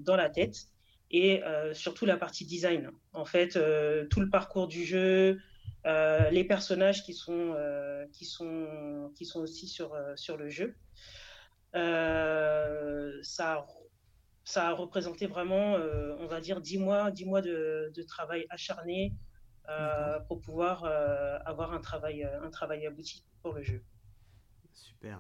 [0.02, 0.56] dans la tête
[1.10, 1.42] et
[1.74, 2.92] surtout la partie design.
[3.12, 3.58] En fait,
[4.10, 5.40] tout le parcours du jeu,
[5.88, 10.50] euh, les personnages qui sont, euh, qui sont, qui sont aussi sur, euh, sur le
[10.50, 10.76] jeu.
[13.24, 13.68] Ça, a-
[14.44, 15.74] ça a représenté vraiment,
[16.20, 19.14] on va dire, 10 mois, 10 mois de, de travail acharné
[20.28, 20.86] pour pouvoir
[21.46, 23.84] avoir un travail, un travail abouti pour le jeu.
[24.74, 25.20] Super.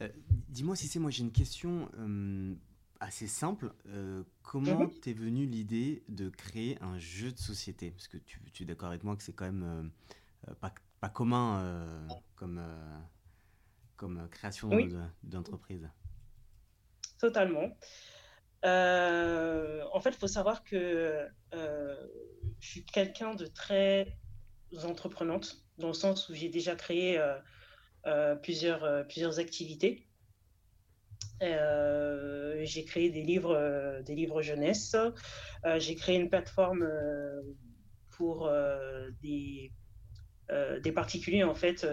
[0.00, 0.08] Euh,
[0.48, 2.54] Dis-moi Cissé, moi j'ai une question euh,
[3.00, 3.72] assez simple.
[3.86, 5.00] Euh, comment Mhm.
[5.00, 7.90] t'es venue l'idée de créer un jeu de société?
[7.90, 10.74] Parce que tu, tu es d'accord avec moi que c'est quand même euh, euh, pas,
[11.00, 12.60] pas commun euh, comme,
[13.96, 14.88] comme création Oui.
[15.22, 15.88] d'entreprise.
[17.18, 17.76] Totalement.
[18.64, 24.18] En fait, il faut savoir que je suis quelqu'un de très
[24.84, 27.20] entreprenante, dans le sens où j'ai déjà créé
[28.42, 30.07] plusieurs, plusieurs activités.
[31.42, 34.96] Euh, j'ai créé des livres, euh, des livres jeunesse.
[35.64, 36.88] Euh, j'ai créé une plateforme
[38.10, 38.50] pour
[39.22, 39.72] des,
[40.82, 41.86] des particuliers, en fait,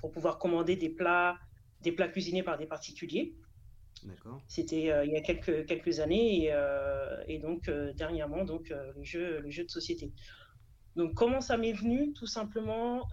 [0.00, 1.38] pour pouvoir commander des plats,
[1.82, 3.36] des plats cuisinés par des particuliers.
[4.02, 6.54] D'accord C'était il y a quelques, quelques années et,
[7.28, 10.12] et donc dernièrement donc le jeu le jeu de société.
[10.96, 12.12] Donc comment ça m'est venu?
[12.14, 13.06] Tout simplement,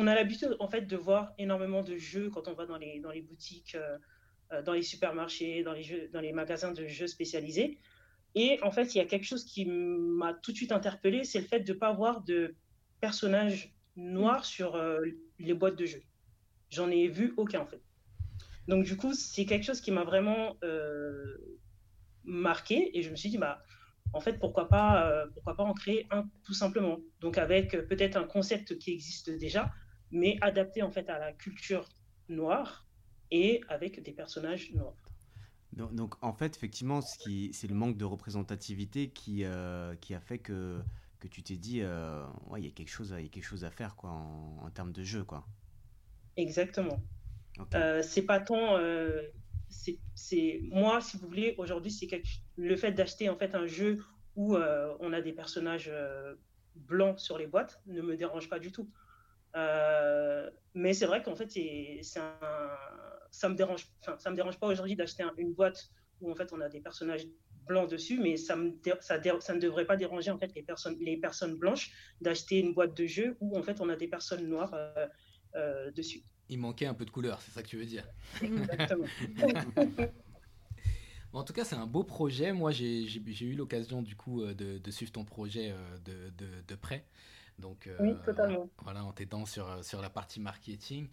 [0.00, 3.00] on a l'habitude en fait de voir énormément de jeux quand on va dans les
[3.00, 3.98] dans les boutiques, euh,
[4.50, 7.78] euh, dans les supermarchés, dans les jeux, dans les magasins de jeux spécialisés.
[8.34, 11.40] Et en fait, il y a quelque chose qui m'a tout de suite interpellé, c'est
[11.40, 12.54] le fait de ne pas avoir de
[13.00, 15.00] personnages noirs sur euh,
[15.38, 16.02] les boîtes de jeux.
[16.70, 17.82] J'en ai vu aucun en fait.
[18.68, 21.58] Donc du coup, c'est quelque chose qui m'a vraiment euh,
[22.24, 23.62] marqué et je me suis dit, bah,
[24.14, 26.98] en fait, pourquoi pas, pourquoi pas en créer un tout simplement.
[27.20, 29.70] Donc avec peut-être un concept qui existe déjà,
[30.10, 31.88] mais adapté en fait à la culture
[32.28, 32.86] noire
[33.30, 34.96] et avec des personnages noirs.
[35.72, 40.38] Donc, donc, en fait, effectivement, c'est le manque de représentativité qui, euh, qui a fait
[40.38, 40.80] que,
[41.20, 43.30] que tu t'es dit, euh, ouais, il y a quelque chose, à- il y a
[43.30, 45.22] quelque chose à faire quoi, en, en termes de jeu.
[45.22, 45.46] Quoi.
[46.36, 47.00] Exactement.
[47.74, 48.78] Euh, c'est pas tant.
[49.68, 53.66] c'est, c'est- moi, si vous voulez, aujourd'hui, c'est quelque- le fait d'acheter en fait un
[53.66, 54.02] jeu
[54.34, 55.92] où on a des personnages
[56.74, 58.90] blancs sur les boîtes ne me dérange pas du tout.
[59.56, 62.38] Euh, mais c'est vrai qu'en fait, c'est, c'est un,
[63.30, 63.86] ça me dérange.
[64.02, 66.68] Enfin, ça me dérange pas aujourd'hui d'acheter un- une boîte où en fait on a
[66.68, 67.26] des personnages
[67.66, 70.52] blancs dessus, mais ça me dé- ça, dé- ça ne devrait pas déranger en fait
[70.54, 73.96] les personnes les personnes blanches d'acheter une boîte de jeu où en fait on a
[73.96, 75.06] des personnes noires euh,
[75.56, 76.22] euh, dessus.
[76.48, 78.06] Il manquait un peu de couleur, c'est ça que tu veux dire.
[78.42, 79.06] Exactement.
[81.32, 82.52] En tout cas, c'est un beau projet.
[82.52, 85.72] Moi, j'ai j'ai- j'ai eu l'occasion du coup de, de suivre ton projet
[86.04, 87.04] de, de- de près.
[87.60, 88.68] Donc, euh, Oui, totalement.
[88.82, 91.08] Voilà, en t'aidant sur, euh, sur la partie marketing.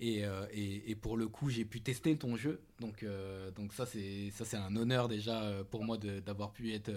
[0.00, 2.60] Et, euh, et, et pour le coup, j'ai pu tester ton jeu.
[2.80, 6.90] Donc, euh, donc ça, c'est un honneur déjà pour moi d'avoir pu être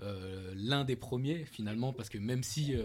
[0.00, 1.92] l'un des premiers finalement.
[1.92, 2.76] Parce que même si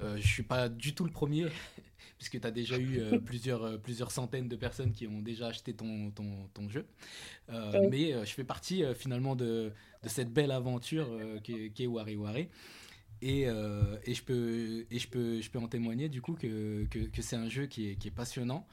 [0.00, 1.48] je suis pas du tout le premier,
[2.18, 6.10] puisque tu as déjà eu plusieurs, plusieurs centaines de personnes qui ont déjà acheté ton,
[6.10, 6.86] ton, ton jeu.
[7.50, 7.88] Oui.
[7.90, 9.70] Mais je fais partie finalement de,
[10.02, 11.08] de cette belle aventure
[11.42, 12.48] qu'est qu'est Wari Wari.
[13.20, 16.84] Et, euh, et, je, peux, et je, peux, je peux en témoigner du coup que,
[16.86, 18.66] que, c'est un jeu qui est, passionnant,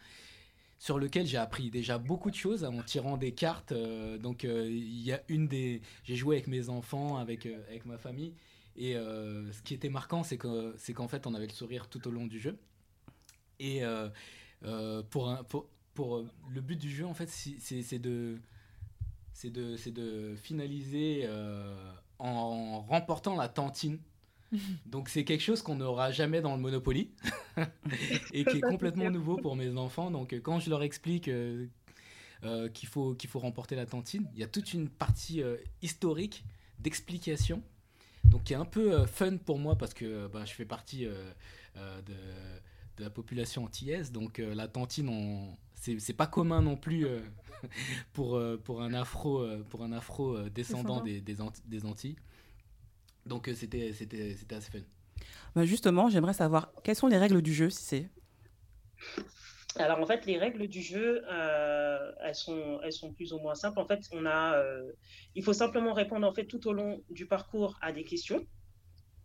[0.78, 3.72] sur lequel j'ai appris déjà beaucoup de choses en tirant des cartes.
[3.72, 5.82] euh, donc euh, il y a une des...
[6.04, 8.34] J'ai joué avec mes enfants, avec, avec ma famille,
[8.78, 12.08] Et ce qui était marquant, c'est que c'est qu'en fait, on avait le sourire tout
[12.08, 12.58] au long du jeu.
[13.60, 13.82] Et
[15.10, 18.38] pour, un, pour, pour le but du jeu, en fait, c'est c'est de
[19.34, 21.28] c'est de c'est de finaliser
[22.20, 23.98] en remportant la tantine.
[24.86, 27.12] Donc c'est quelque chose qu'on n'aura jamais dans le Monopoly
[28.34, 30.12] et qui est complètement nouveau pour mes enfants.
[30.12, 31.68] Donc euh, quand je leur explique euh,
[32.44, 35.58] euh, qu'il faut qu'il faut remporter la tantine, il y a toute une partie euh,
[35.82, 36.46] historique
[36.80, 37.64] d'explication.
[38.26, 41.14] Donc qui est un peu fun pour moi parce que bah, je fais partie de,
[42.98, 44.12] de la population antillaise.
[44.12, 45.56] Donc la tantine, on...
[45.76, 47.06] c'est pas commun non plus
[48.14, 51.04] pour, pour un afro, pour un afro descendant Descendant.
[51.04, 51.22] des,
[51.68, 52.16] des Antilles.
[53.26, 54.80] Donc euh, c'était c'était c'était assez fun.
[55.56, 58.10] Bah, justement, j'aimerais savoir quelles sont les règles du jeu, si c'est.
[59.78, 63.56] Alors en fait, les règles du jeu, euh, elles sont, elles sont plus ou moins
[63.56, 63.80] simples.
[63.80, 64.92] En fait, on a, euh,
[65.36, 68.46] il faut simplement répondre en fait tout au long du parcours à des questions.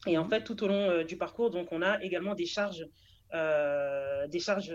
[0.07, 2.85] Et en fait, tout au long euh, du parcours, donc on a également des charges,
[3.35, 4.75] euh, des charges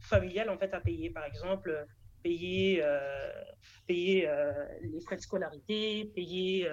[0.00, 1.10] familiales en fait à payer.
[1.10, 1.86] Par exemple,
[2.22, 3.30] payer, euh,
[3.86, 6.70] payer euh, les frais de scolarité, payer.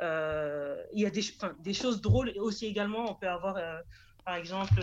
[0.00, 3.10] Euh, il y a des, ch- enfin, des choses drôles aussi également.
[3.10, 3.80] On peut avoir, euh,
[4.24, 4.80] par exemple.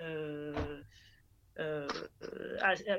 [0.00, 0.82] euh,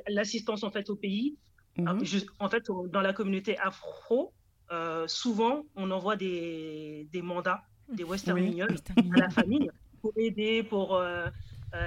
[0.07, 1.37] l'assistance en fait au pays.
[1.85, 2.03] Ah, Mhm.
[2.03, 4.35] je- en fait, dans la communauté afro,
[4.71, 8.47] euh, souvent on envoie des, des mandats, des Western Oui.
[8.47, 8.67] Union
[9.13, 9.69] à la famille
[10.01, 11.29] pour aider pour euh,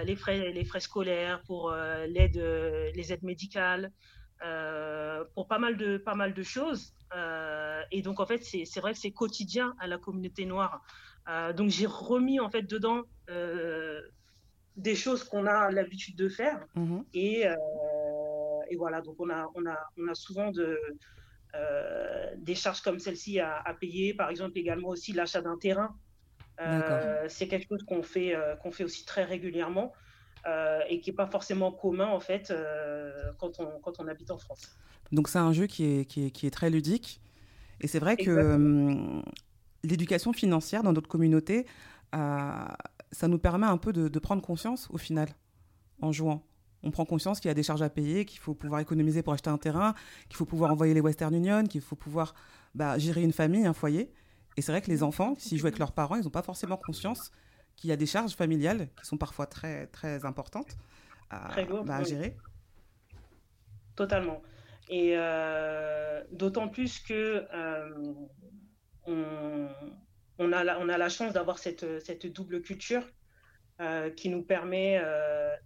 [0.05, 2.37] les frais les frais scolaires, pour euh, l'aide
[2.95, 3.93] les aides médicales,
[5.35, 6.95] pour pas mal de pas mal de choses.
[7.15, 10.83] Euh, et donc en fait c'est vrai que c'est quotidien à la communauté noire.
[11.29, 14.01] Euh, donc j'ai remis en fait dedans euh,
[14.77, 16.67] des choses qu'on a l'habitude de faire.
[16.75, 17.05] Mhm.
[17.15, 17.45] Et,
[18.71, 20.79] et voilà, donc on a, on a, on a souvent de,
[22.39, 24.15] des charges comme celle-ci à, à payer.
[24.15, 25.95] Par exemple, également aussi l'achat d'un terrain.
[27.29, 29.93] C'est quelque chose qu'on fait, qu'on fait aussi très régulièrement
[30.47, 34.31] euh, et qui n'est pas forcément commun en fait euh, quand, on, quand on habite
[34.31, 34.77] en France.
[35.13, 37.21] Donc c'est un jeu qui est, qui est, qui est très ludique.
[37.81, 38.55] Et c'est vrai que Exactement.
[38.55, 39.23] hum,
[39.85, 41.67] l'éducation financière dans notre communauté,
[42.15, 42.65] euh,
[43.11, 45.29] ça nous permet un peu de, de prendre conscience au final
[46.01, 46.43] en jouant.
[46.85, 49.33] On prend conscience qu'il y a des charges à payer, qu'il faut pouvoir économiser pour
[49.33, 49.95] acheter un terrain,
[50.29, 52.35] qu'il faut pouvoir envoyer les Western Union, qu'il faut pouvoir
[52.75, 54.13] bah, gérer une famille, un foyer.
[54.57, 56.77] Et c'est vrai que les enfants, s'ils jouent avec leurs parents, ils n'ont pas forcément
[56.77, 57.31] conscience
[57.77, 60.77] qu'il y a des charges familiales qui sont parfois très, très importantes
[61.31, 62.09] à, Très bah, à oui.
[62.09, 62.37] gérer.
[63.97, 64.43] Totalement.
[64.89, 68.15] Et euh, d'autant plus que euh,
[69.07, 69.69] on,
[70.39, 73.05] on a la, on a la chance d'avoir cette, cette double culture
[73.81, 75.01] euh, qui nous permet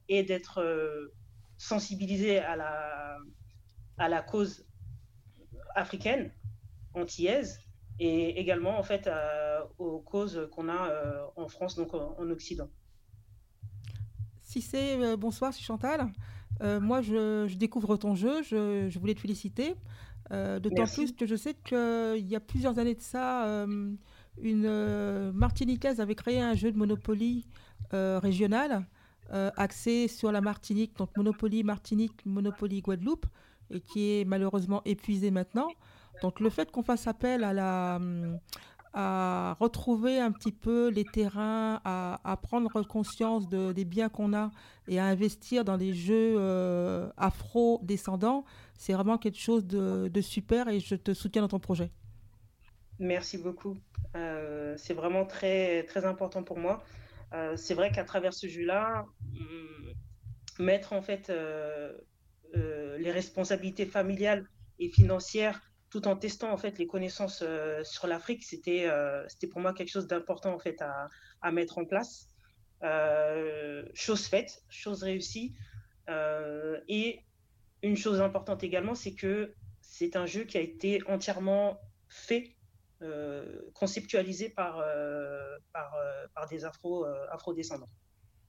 [0.08, 1.12] et d'être
[1.58, 3.18] sensibilisés à la,
[3.98, 4.66] à la cause
[5.74, 6.30] africaine,
[6.94, 7.60] antillaise,
[7.98, 12.30] et également en fait euh, aux causes qu'on a euh, en France, donc en, en
[12.30, 12.68] Occident.
[14.42, 16.12] Si c'est euh, bonsoir, c'est Chantal.
[16.62, 18.42] Euh, moi, je, je découvre ton jeu.
[18.42, 19.74] Je, je voulais te féliciter.
[20.30, 23.64] D'autant plus que je sais qu'il y a plusieurs années de ça,
[24.42, 27.46] une Martiniquaise avait créé un jeu de Monopoly
[27.92, 28.86] régional
[29.30, 33.26] axé sur la Martinique, donc Monopoly Martinique, Monopoly Guadeloupe,
[33.70, 35.68] et qui est malheureusement épuisé maintenant.
[36.22, 38.38] Donc le fait qu'on fasse appel à la hum,
[38.98, 44.50] à retrouver un petit peu les terrains, à, prendre conscience de- des biens qu'on a
[44.88, 50.80] et à investir dans les jeux euh, afro-descendants, c'est vraiment quelque chose de, super et
[50.80, 51.90] je te soutiens dans ton projet.
[52.98, 53.76] Merci beaucoup.
[54.16, 56.82] Euh, c'est vraiment très, très important pour moi.
[57.34, 59.04] Euh, c'est vrai qu'à travers ce jeu-là,
[59.38, 59.92] hum,
[60.58, 61.30] mettre en fait
[62.54, 64.46] les responsabilités familiales
[64.78, 69.46] et financières tout en testant en fait les connaissances euh, sur l'Afrique, c'était euh, c'était
[69.46, 71.08] pour moi quelque chose d'important en fait à,
[71.42, 72.28] à mettre en place.
[72.82, 75.54] Euh, chose faite, chose réussie.
[76.08, 77.24] Euh, et
[77.82, 82.54] une chose importante également, c'est que c'est un jeu qui a été entièrement fait
[83.02, 87.88] euh, conceptualisé par, euh, par, euh, par des afro, euh, afro-descendants.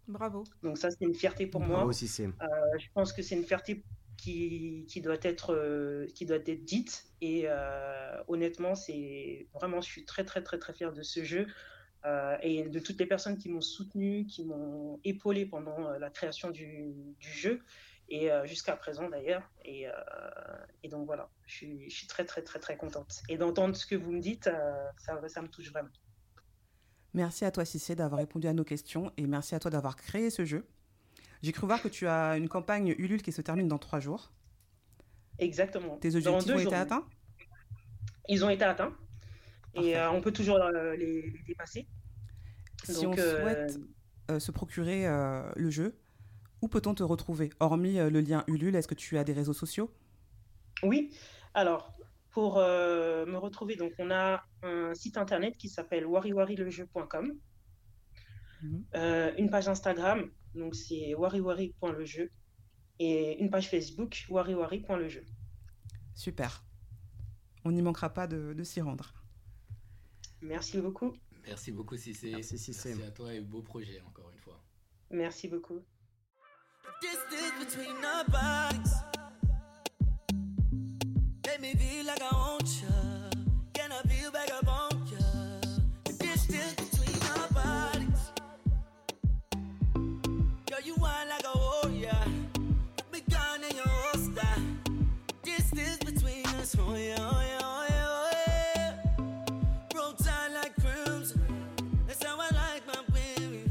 [0.07, 0.43] Bravo.
[0.63, 1.77] Donc ça, c'est une fierté pour moi.
[1.77, 2.25] Bravo, Cissé.
[2.25, 2.47] Euh,
[2.79, 3.83] je pense que c'est une fierté
[4.17, 7.05] qui, doit être, euh, qui doit être dite.
[7.21, 11.47] Et euh, honnêtement, c'est vraiment, je suis très, très, très, très fier de ce jeu
[12.05, 16.51] euh, et de toutes les personnes qui m'ont soutenu, qui m'ont épaulé pendant la création
[16.51, 17.61] du, jeu
[18.09, 19.43] et jusqu'à présent d'ailleurs.
[19.65, 19.85] Et,
[20.83, 23.21] et donc voilà, je suis, je suis très, très, très, très contente.
[23.29, 24.49] Et d'entendre ce que vous me dites,
[24.97, 25.89] ça, ça me touche vraiment.
[27.13, 30.29] Merci à toi, Cissé, d'avoir répondu à nos questions et merci à toi d'avoir créé
[30.29, 30.67] ce jeu.
[31.41, 34.31] J'ai cru voir que tu as une campagne Ulule qui se termine dans trois jours.
[35.39, 35.97] Exactement.
[35.97, 36.73] Tes objectifs ont été jours.
[36.73, 37.05] atteints?
[38.27, 38.95] Ils ont été atteints.
[39.73, 39.89] Parfait.
[39.89, 41.87] Et euh, on peut toujours euh, les, les dépasser.
[42.83, 45.05] Si Donc, on euh, souhaite se procurer
[45.55, 45.97] le jeu,
[46.61, 47.49] où peut-on te retrouver?
[47.59, 49.91] Hormis le lien Ulule, est-ce que tu as des réseaux sociaux?
[50.83, 51.11] Oui,
[51.53, 51.97] alors
[52.37, 57.33] pour euh, me retrouver, donc on a un site internet qui s'appelle wariwarilejeu.com,
[58.61, 58.85] Mhm.
[58.95, 62.31] euh, une page Instagram, donc c'est wariwari.lejeu,
[62.99, 65.23] et une page Facebook wariwari.lejeu.
[66.15, 66.63] Super.
[67.63, 69.13] On n'y manquera pas de, de s'y rendre.
[70.41, 71.13] Merci beaucoup,
[71.47, 72.31] Merci beaucoup, Cissé.
[72.31, 72.89] Merci, Cissé.
[72.89, 74.61] Merci à toi et beau projet, encore une fois.
[75.09, 75.81] merci beaucoup.
[81.59, 82.96] me like I want you.
[95.73, 98.31] Distance between us, oh yeah, oh yeah, oh yeah, oh
[98.75, 98.93] yeah.
[99.95, 101.41] Roll tight like crimson.
[102.07, 103.69] That's how I like my baby.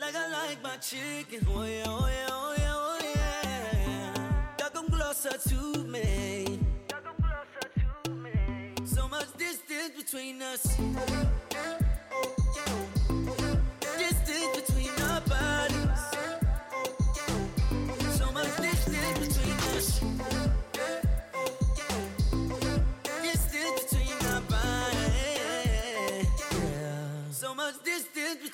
[0.00, 1.46] Like I like my chicken.
[1.54, 4.14] Oh yeah, oh yeah, oh yeah, oh yeah.
[4.58, 6.58] Y'all come closer to me.
[8.84, 10.62] So much distance between us.
[10.62, 11.51] Distance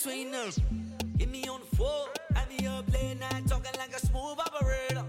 [0.09, 0.59] between us.
[1.19, 5.05] Get me on the floor, have me up late night talking like a smooth operator.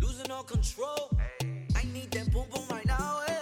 [0.00, 1.10] Losing all control.
[1.74, 3.20] I need that boom boom right now.
[3.26, 3.34] eh.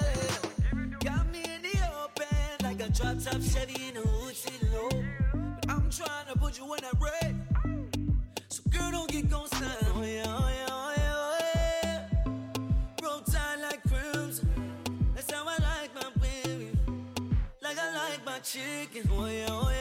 [1.00, 4.88] Got me in the open like a drop top Chevy in the hood sitting low.
[5.32, 7.34] But I'm trying to put you in that red.
[8.48, 9.86] So girl, don't get gon' stand.
[9.96, 11.38] Oh yeah, oh yeah, oh
[11.82, 12.08] yeah,
[12.98, 14.48] Broke down like crimson.
[15.14, 16.70] That's how I like my baby,
[17.60, 19.08] like I like my chicken.
[19.10, 19.50] oh yeah.
[19.50, 19.75] Roll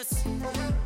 [0.00, 0.79] us.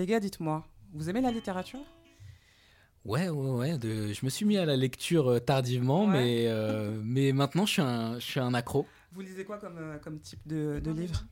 [0.00, 1.80] Les gars, dites-moi, vous aimez la littérature?
[3.04, 3.76] Ouais, ouais, ouais.
[3.78, 6.12] de- je me suis mis à la lecture euh, tardivement, Ouais.
[6.12, 8.86] mais, euh, mais maintenant je suis un, je suis un accro.
[9.12, 11.22] Vous lisez quoi comme, euh, comme type de, de livre?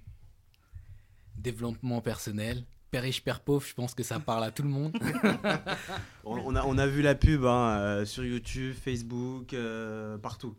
[1.38, 2.62] Développement personnel.
[2.90, 4.94] Père riche, père pauvre, je pense que ça parle à tout le monde.
[6.24, 10.54] On, on a, on a vu la pub hein, euh, sur YouTube, Facebook, euh, partout.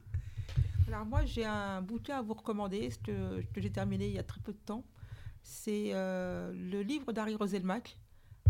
[0.88, 4.20] Alors moi, j'ai un bouquin à vous recommander, ce que, que j'ai terminé il y
[4.20, 4.84] a très peu de temps.
[5.52, 7.98] C'est euh, le livre d'Harry Roselmack.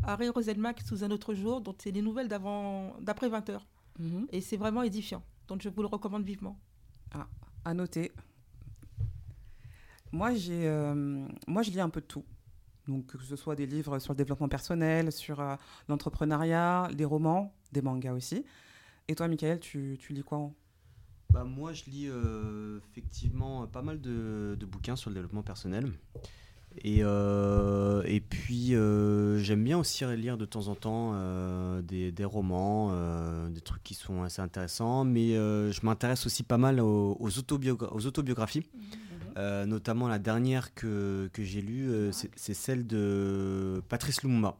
[0.04, 3.66] Harry Roselmack sous un autre jour, donc c'est les nouvelles d'avant, d'après 20 heures.
[4.00, 4.28] Mhm.
[4.34, 5.24] Et c'est vraiment édifiant.
[5.48, 6.60] Donc je vous le recommande vivement.
[7.64, 8.12] À noter.
[10.12, 12.26] Moi, j'ai, euh, moi, je lis un peu de tout.
[12.88, 15.56] Donc, que ce soit des livres sur le développement personnel, sur euh,
[15.88, 18.44] l'entrepreneuriat, des romans, des mangas aussi.
[19.08, 20.56] Et toi, Michael, tu, tu lis quoi en-
[21.32, 25.92] Bah, moi, je lis euh, effectivement pas mal de, de bouquins sur le développement personnel.
[26.84, 32.12] Et, euh, et puis, euh, j'aime bien aussi lire de temps en temps euh, des,
[32.12, 35.04] des romans, euh, des trucs qui sont assez intéressants.
[35.06, 38.66] Mais euh, je m'intéresse aussi pas mal aux, aux autobiogra- aux autobiographies.
[39.38, 44.58] Euh, notamment la dernière que, que j'ai lue, euh, c'est celle de Patrice Lumumba.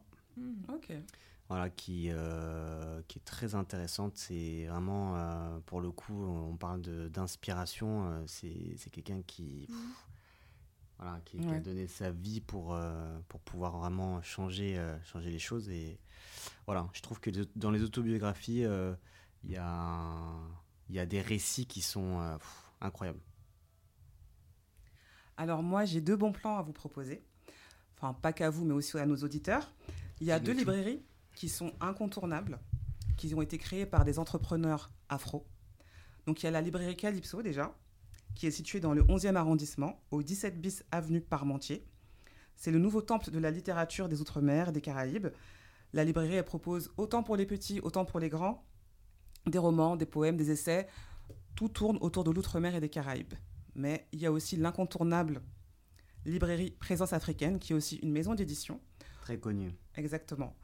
[0.72, 0.92] Ok.
[1.48, 4.12] Voilà, qui, euh, qui est très intéressante.
[4.14, 8.04] C'est vraiment, euh, pour le coup, on parle de- d'inspiration.
[8.06, 9.66] euh, c'est c'est quelqu'un qui.
[9.66, 9.76] pff,
[11.00, 15.30] voilà, qui, qui a donné sa vie pour, euh, pour pouvoir vraiment changer, euh, changer
[15.30, 15.70] les choses.
[15.70, 15.98] Et
[16.66, 18.94] voilà, je trouve que dans les autobiographies, euh,
[19.42, 20.12] il y, a,
[20.90, 23.20] y a des récits qui sont pff, incroyables.
[25.38, 27.24] Alors moi, j'ai deux bons plans à vous proposer.
[27.96, 29.72] Enfin, pas qu'à vous, mais aussi à nos auditeurs.
[30.20, 31.02] Il y a deux librairies
[31.34, 32.58] qui sont incontournables,
[33.16, 35.46] qui ont été créées par des entrepreneurs afro.
[36.26, 37.74] Donc il y a la librairie Calypso déjà,
[38.34, 41.86] qui est située dans le 11e arrondissement, au 17 bis avenue Parmentier.
[42.56, 45.28] C'est le nouveau temple de la littérature des Outre-mer et des Caraïbes.
[45.92, 48.64] La librairie, elle propose autant pour les petits, autant pour les grands,
[49.46, 50.86] des romans, des poèmes, des essais.
[51.56, 53.34] Tout tourne autour de l'Outre-mer et des Caraïbes.
[53.74, 55.42] Mais il y a aussi l'incontournable
[56.26, 58.80] librairie Présence africaine, qui est aussi une maison d'édition,
[59.22, 59.72] Très connu.
[59.96, 60.54] exactement,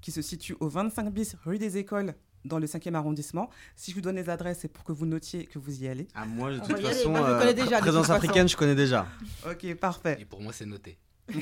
[0.00, 2.14] qui se situe au 25 bis rue des Écoles,
[2.48, 3.48] dans le 5e arrondissement.
[3.76, 6.08] Si je vous donne les adresses, c'est pour que vous notiez que vous y allez.
[6.14, 8.18] Ah, moi, de toute façon, Moi, je euh, connais déjà, de présence façon.
[8.18, 9.06] africaine, je connais déjà.
[9.50, 10.16] Ok, parfait.
[10.20, 10.98] Et pour moi, c'est noté.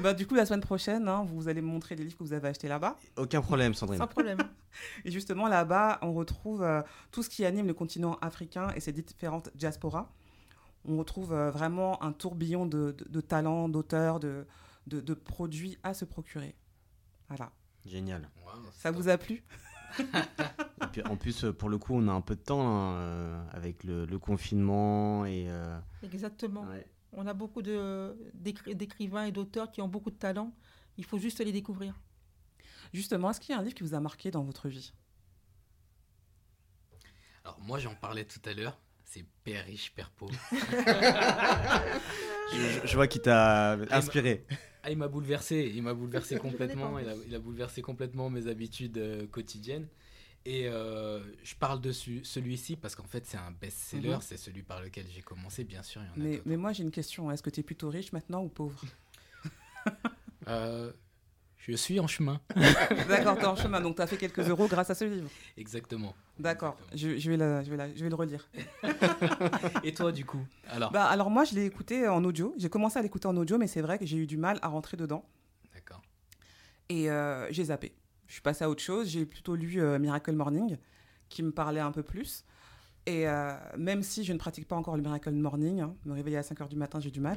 [0.00, 2.32] Bah, du coup, la semaine prochaine, hein, vous allez me montrer les livres que vous
[2.32, 2.96] avez achetés là-bas.
[3.16, 3.98] Aucun problème, Sandrine.
[3.98, 4.38] Sans problème.
[5.04, 8.92] Et justement, là-bas, on retrouve euh, tout ce qui anime le continent africain et ses
[8.92, 10.10] différentes diasporas.
[10.84, 14.46] On retrouve euh, vraiment un tourbillon de, de- de talents, d'auteurs, de,
[14.86, 16.54] de- de produits à se procurer.
[17.28, 17.50] Voilà.
[17.86, 18.28] Génial.
[18.74, 19.42] Ça vous a plu?
[19.98, 22.94] Et puis, en plus, euh, pour le coup, on a un peu de temps hein,
[22.94, 25.46] euh, avec le, le confinement et.
[25.48, 26.62] euh, Exactement.
[26.68, 26.86] ouais.
[27.12, 30.54] On a beaucoup de- d'écri- d'écrivains et d'auteurs qui ont beaucoup de talent.
[30.96, 32.00] Il faut juste les découvrir.
[32.94, 34.92] Justement, est-ce qu'il y a un livre qui vous a marqué dans votre vie?
[37.44, 40.32] Alors moi j'en parlais tout à l'heure, c'est Père riche, Père pauvre.
[42.52, 44.46] Je, je vois qu'il t'a inspiré.
[44.84, 48.46] Ah, il m'a bouleversé, il m'a bouleversé complètement, il a, il a bouleversé complètement mes
[48.48, 49.86] habitudes euh, quotidiennes.
[50.44, 54.20] Et euh, je parle de celui-ci parce qu'en fait c'est un best-seller, Mhm.
[54.22, 56.42] c'est celui par lequel j'ai commencé, bien sûr, il y en a mais, d'autres.
[56.46, 57.30] mais moi, j'ai une question.
[57.30, 58.82] Est-ce que tu es plutôt riche maintenant ou pauvre?
[60.48, 60.92] Euh,
[61.68, 62.40] je suis en chemin.
[63.08, 65.28] D'accord, tu es en chemin, donc tu as fait quelques euros grâce à ce livre.
[65.56, 66.14] Exactement.
[66.38, 68.48] D'accord, je, je vais la- je, vais la- je vais le relire.
[69.84, 72.54] Et toi du coup Alors, Bah, alors moi, je l'ai écouté en audio.
[72.58, 74.68] J'ai commencé à l'écouter en audio, mais c'est vrai que j'ai eu du mal à
[74.68, 75.24] rentrer dedans.
[75.74, 76.02] d'accord.
[76.88, 77.92] Et euh, j'ai zappé.
[78.26, 79.08] Je suis passée à autre chose.
[79.08, 80.76] J'ai plutôt lu euh, Miracle Morning,
[81.28, 82.44] qui me parlait un peu plus.
[83.06, 86.36] Et euh, même si je ne pratique pas encore le Miracle Morning, hein, me réveiller
[86.38, 87.36] à 5h du matin, j'ai du mal.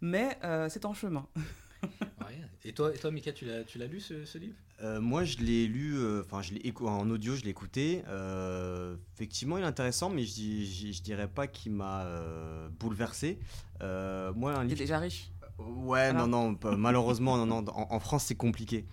[0.00, 1.26] Mais euh, c'est en chemin.
[2.20, 2.38] Ouais.
[2.64, 4.54] Et toi, et toi Mika, tu l'as, tu l'as lu ce, ce livre?
[4.82, 8.02] Euh, moi, je l'ai lu, euh, enfin, je l'ai écou- en audio, je l'ai écouté.
[8.08, 13.38] Euh, effectivement, il est intéressant, mais je, je, je dirais pas qu'il m'a euh, bouleversé.
[13.82, 14.78] Euh, moi, un Il est livre.
[14.80, 15.30] déjà riche?
[15.58, 16.26] Ouais, Voilà.
[16.26, 17.64] non, non, malheureusement, non, non.
[17.72, 18.86] En, en France, c'est compliqué.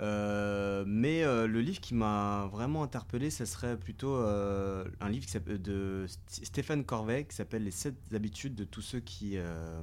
[0.00, 5.24] Euh, mais euh, le livre qui m'a vraiment interpellé, ce serait plutôt euh, un livre
[5.24, 9.82] qui de St- Stéphane Corvey qui s'appelle Les 7 habitudes de tous ceux qui, euh,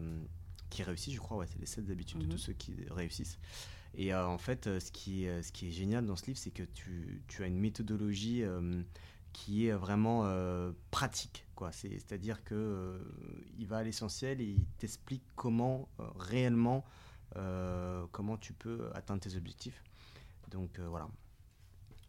[0.71, 1.37] qui réussissent, je crois.
[1.37, 2.27] Ouais, c'est les 7 habitudes Mhm.
[2.27, 3.37] de tous ceux qui réussissent.
[3.93, 6.39] Et euh, en fait, euh, ce qui, est, ce qui est génial dans ce livre,
[6.39, 8.81] c'est que tu, tu as une méthodologie euh,
[9.33, 11.45] qui est vraiment euh, pratique.
[11.55, 11.71] quoi.
[11.71, 12.99] C'est- C'est-à-dire que euh,
[13.59, 16.83] il va à l'essentiel et il t'explique comment euh, réellement
[17.37, 19.83] euh, comment tu peux atteindre tes objectifs.
[20.49, 21.07] Donc euh, voilà.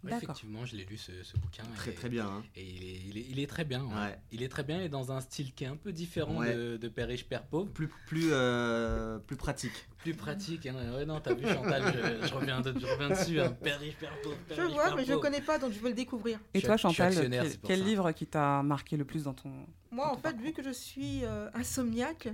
[0.08, 1.62] Effectivement, je l'ai lu ce, ce bouquin.
[1.76, 2.26] Très et- très bien.
[2.26, 2.42] hein.
[2.56, 3.84] Et il est, il est- il est très bien.
[3.84, 3.94] ouais.
[3.94, 4.18] Ouais.
[4.32, 6.54] Il est très bien et dans un style qui est un peu différent Ouais.
[6.54, 7.70] de, de Père riche, Père pauvre.
[7.70, 9.86] Plus, plus, euh, plus pratique.
[9.98, 10.66] Plus pratique.
[10.66, 10.74] hein.
[10.94, 11.82] Ouais, non, t'as vu Chantal,
[12.22, 13.40] je, je reviens, de- je reviens dessus.
[13.40, 13.52] hein.
[13.62, 14.36] Père riche, Père pauvre.
[14.48, 15.26] Père Je riche, vois, Père mais je ne pauvre.
[15.28, 16.40] connais pas, donc je veux le découvrir.
[16.54, 17.14] Et Je toi, je Chantal,
[17.64, 19.50] quel, livre qui t'a marqué le plus dans ton...
[19.50, 20.40] Moi, Dans en ton fait, parcours.
[20.42, 22.28] vu que je suis euh, insomniaque,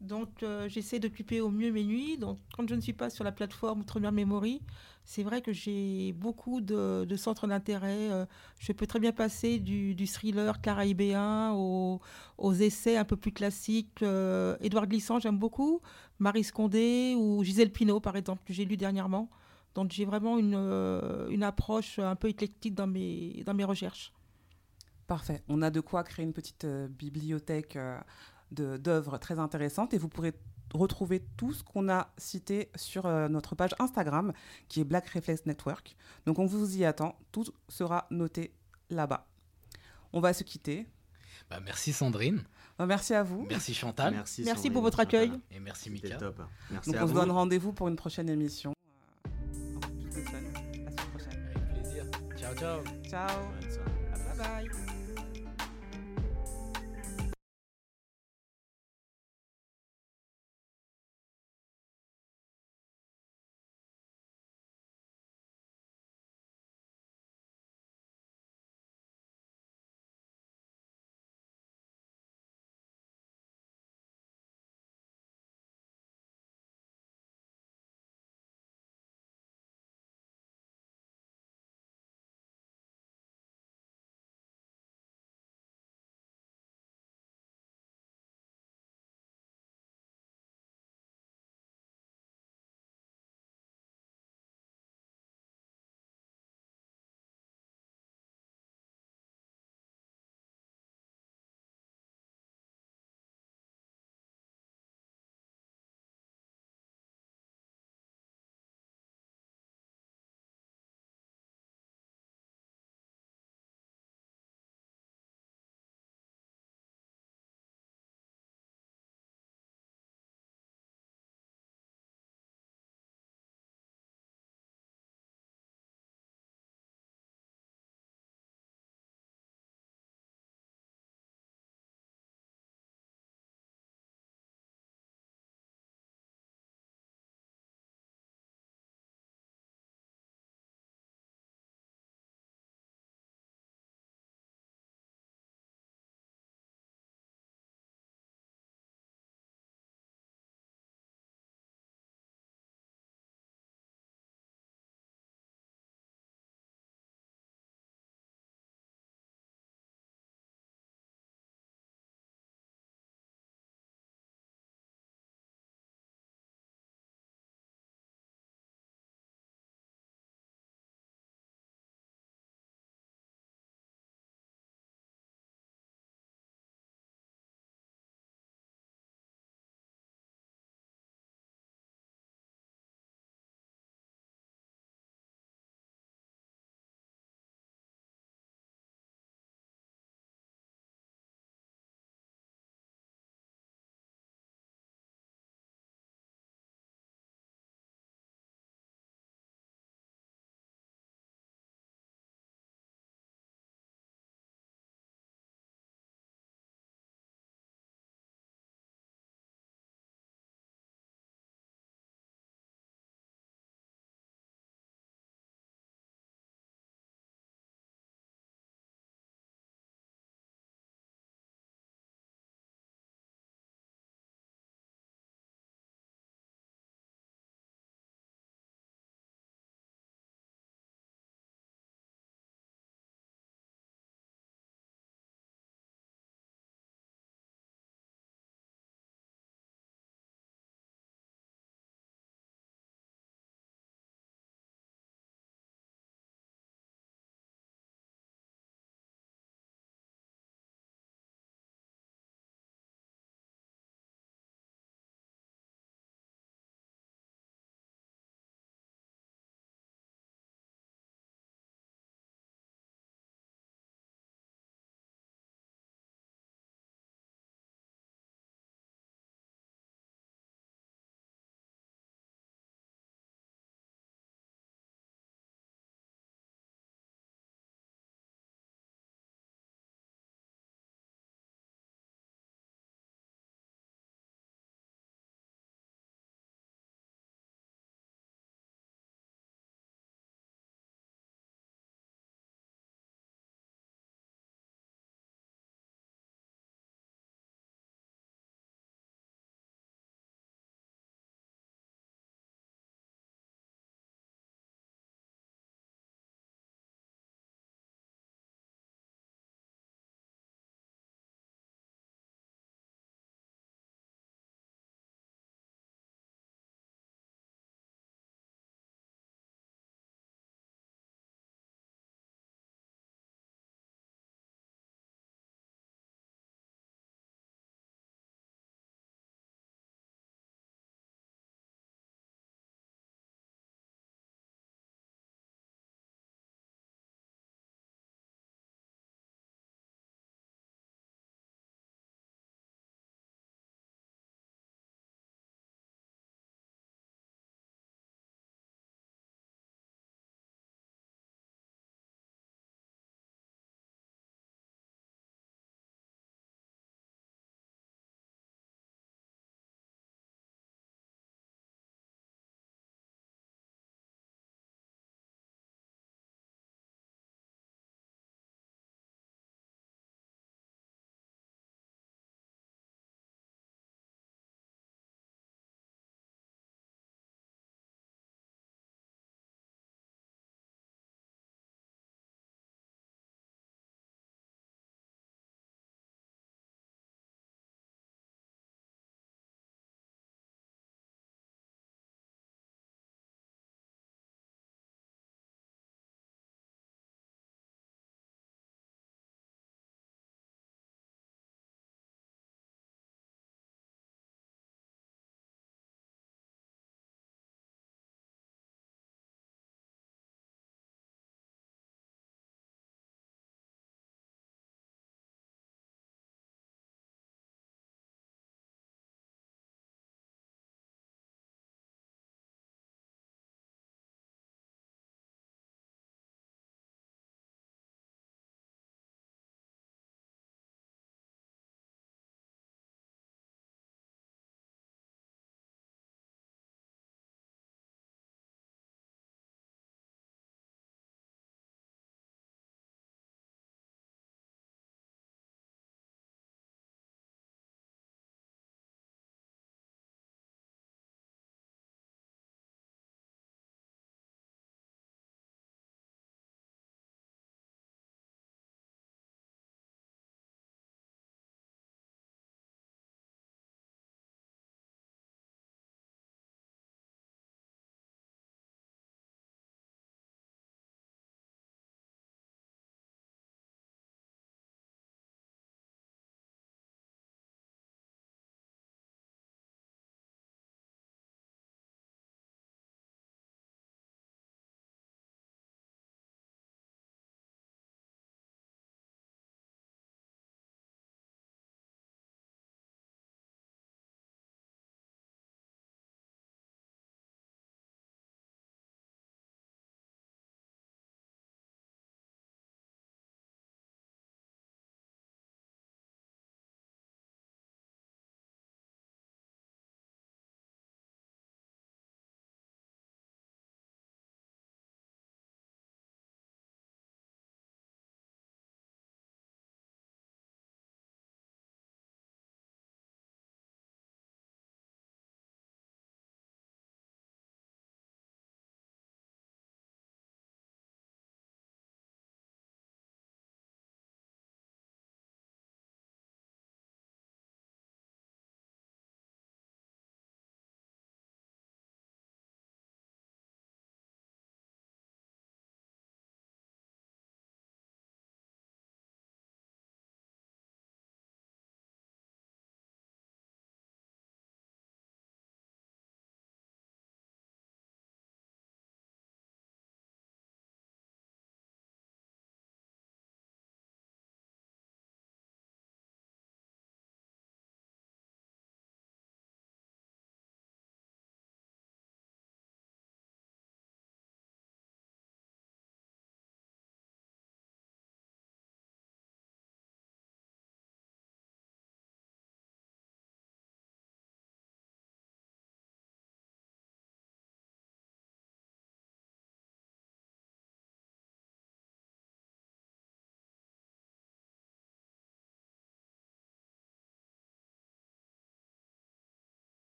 [0.00, 2.18] donc euh, j'essaie d'occuper au mieux mes nuits.
[2.18, 4.60] Donc, quand je ne suis pas sur la plateforme Outre-mer Memory,
[5.08, 8.10] c'est vrai que j'ai beaucoup de, centres d'intérêt.
[8.10, 8.26] euh,
[8.58, 14.02] je peux très bien passer du, thriller caraïbéen aux, essais un peu plus classiques.
[14.02, 15.80] Euh, Édouard Glissant, j'aime beaucoup.
[16.18, 19.30] Marie Scondé ou Gisèle Pinault, par exemple, que j'ai lu dernièrement.
[19.74, 24.12] Donc, j'ai vraiment une, euh, une approche un peu éclectique dans mes, dans mes recherches.
[25.06, 25.42] Parfait.
[25.48, 27.78] On a de quoi créer une petite bibliothèque
[28.50, 30.34] d'œuvres très intéressantes et vous pourrez
[30.74, 34.32] retrouver tout ce qu'on a cité sur euh, notre page Instagram
[34.68, 35.96] qui est Black Reflex Network.
[36.26, 37.18] Donc on vous y attend.
[37.32, 38.52] Tout sera noté
[38.90, 39.26] là-bas.
[40.12, 40.86] On va se quitter.
[41.50, 42.44] Bah, merci Sandrine.
[42.80, 43.46] Euh, Merci à vous.
[43.48, 44.12] Merci Chantal.
[44.14, 44.42] Merci.
[44.42, 45.20] Merci Sandrine, pour votre Chantal.
[45.22, 45.40] accueil.
[45.50, 46.16] Et merci Mika.
[46.16, 46.42] top.
[46.70, 47.18] Merci Donc à on se vous.
[47.20, 48.72] donne rendez-vous pour une prochaine émission.
[49.26, 49.30] Euh.
[50.14, 51.46] La semaine prochaine.
[51.56, 52.04] Avec plaisir.
[52.36, 52.80] Ciao, ciao.
[53.08, 53.42] Ciao.
[54.36, 54.97] Bye bye.